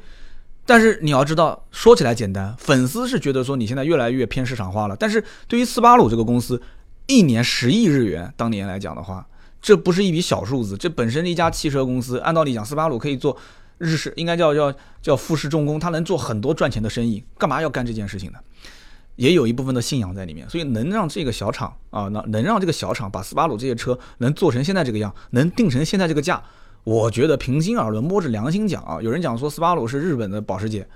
[0.64, 6.62] 但是你要知道，说起来简单，粉丝是觉得说你现在越来越偏市场化了，但是对于斯巴鲁这个公司，
[7.06, 9.26] 一年十亿日元，当年来讲的话。
[9.60, 13.36] 这不是一笔小数字，这本身一家汽车公司，按道理讲，斯巴鲁可以做
[13.82, 14.72] 日式，应该叫叫
[15.02, 18.38] 叫富士重工，它能做很多赚钱的生意，干嘛要干这件事情呢？
[19.16, 26.42] 也有一部分的信仰在里面，所以能让这个小厂啊，能能让这个小厂把斯巴鲁这些车能做成现在这个样，能定成现在这个价，
[26.84, 30.88] 我觉得平心而论，摸着良心讲啊，有人讲说斯巴鲁是日本的保时捷，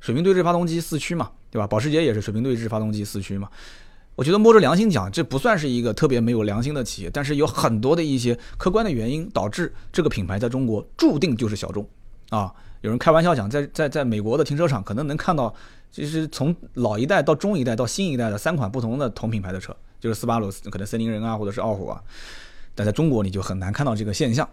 [0.00, 1.66] 水平对置发动机四驱嘛，对吧？
[1.66, 3.48] 保时捷也是水平对置发动机四驱嘛。
[4.14, 11.88] 我觉得摸着良心讲，这不算是一个特别没有良心的企业，但是有很多的一些客观的原因导致这个品牌在中国注定就是小众
[12.32, 12.52] 啊。
[12.80, 15.54] 有人开玩笑讲，在在在美国的停车场可能能看到，
[15.92, 22.02] 就是从老一代到中一代到新一代的三款不同的同品牌的车，就是斯巴鲁、可能森林人啊，或者是傲虎啊。
[22.74, 24.48] 但在中国你就很难看到这个现象。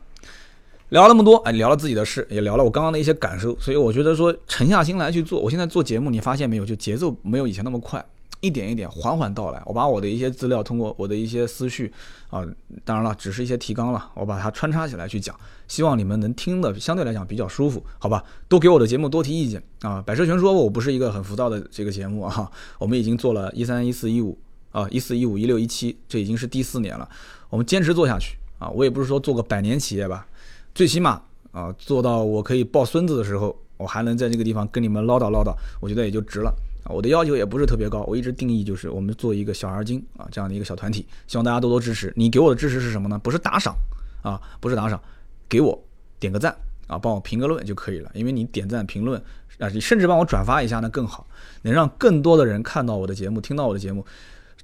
[0.89, 5.39] 聊那么多，哎，聊了自己的事，也聊了我刚刚的一些感受，所以我觉得说沉下心来去做。
[5.39, 8.03] 我现在做节目，你发现没有，就节奏没有以前那么快。
[8.41, 11.91] 一点一点缓缓到来，我把我的一些资料通过我的一些思绪
[12.29, 12.45] 啊，
[12.85, 15.35] 当然了，只是一些提纲了，我把它穿插起来去讲，
[15.67, 18.23] 希望你们能听的相对来讲比较舒服，好吧？
[18.47, 20.01] 多给我的节目多提意见啊！
[20.01, 24.37] 百车全说，我不是一个很浮躁的这个节目啊，我们已经做了一三一四一五
[24.71, 27.09] 啊，一四一五一六一七，这已经是第四年了，
[27.49, 28.69] 我们坚持做下去啊！
[28.69, 30.25] 我也不是说做个百年企业吧，
[30.73, 31.21] 最起码
[31.51, 36.53] 啊，做到我可以抱孙子的时候，我还能在这个地方跟你们唠叨唠叨，我觉得也就值了。
[36.89, 42.11] 我的要求也不是特别高，我一直定义就是我们做一个小而精啊这样的一个小团体，希望大家多多支持。
[42.15, 43.19] 你给我的支持是什么呢？
[43.19, 43.75] 不是打赏
[44.21, 44.99] 啊，不是打赏，
[45.47, 45.81] 给我
[46.19, 46.55] 点个赞
[46.87, 48.09] 啊，帮我评个论就可以了。
[48.13, 49.21] 因为你点赞评论
[49.59, 51.27] 啊，你甚至帮我转发一下那更好，
[51.61, 54.05] 能让更多的人看到我的节目，听到我的节目，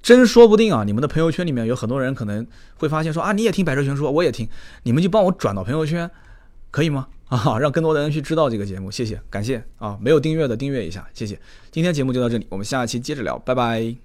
[0.02, 2.46] 真说不定啊，你们的朋友圈里面有很多人可能
[2.76, 4.48] 会发现说啊，你也听百车全说，我也听，
[4.82, 6.10] 你们就帮我转到朋友圈，
[6.76, 7.06] 可以吗？
[7.28, 9.96] 啊，让更多的人去知道这个节目，谢谢，感谢啊！
[9.98, 11.40] 没有订阅的订阅一下，谢谢。
[11.70, 13.96] 今天节目就到这里，我们下期接着聊，拜拜。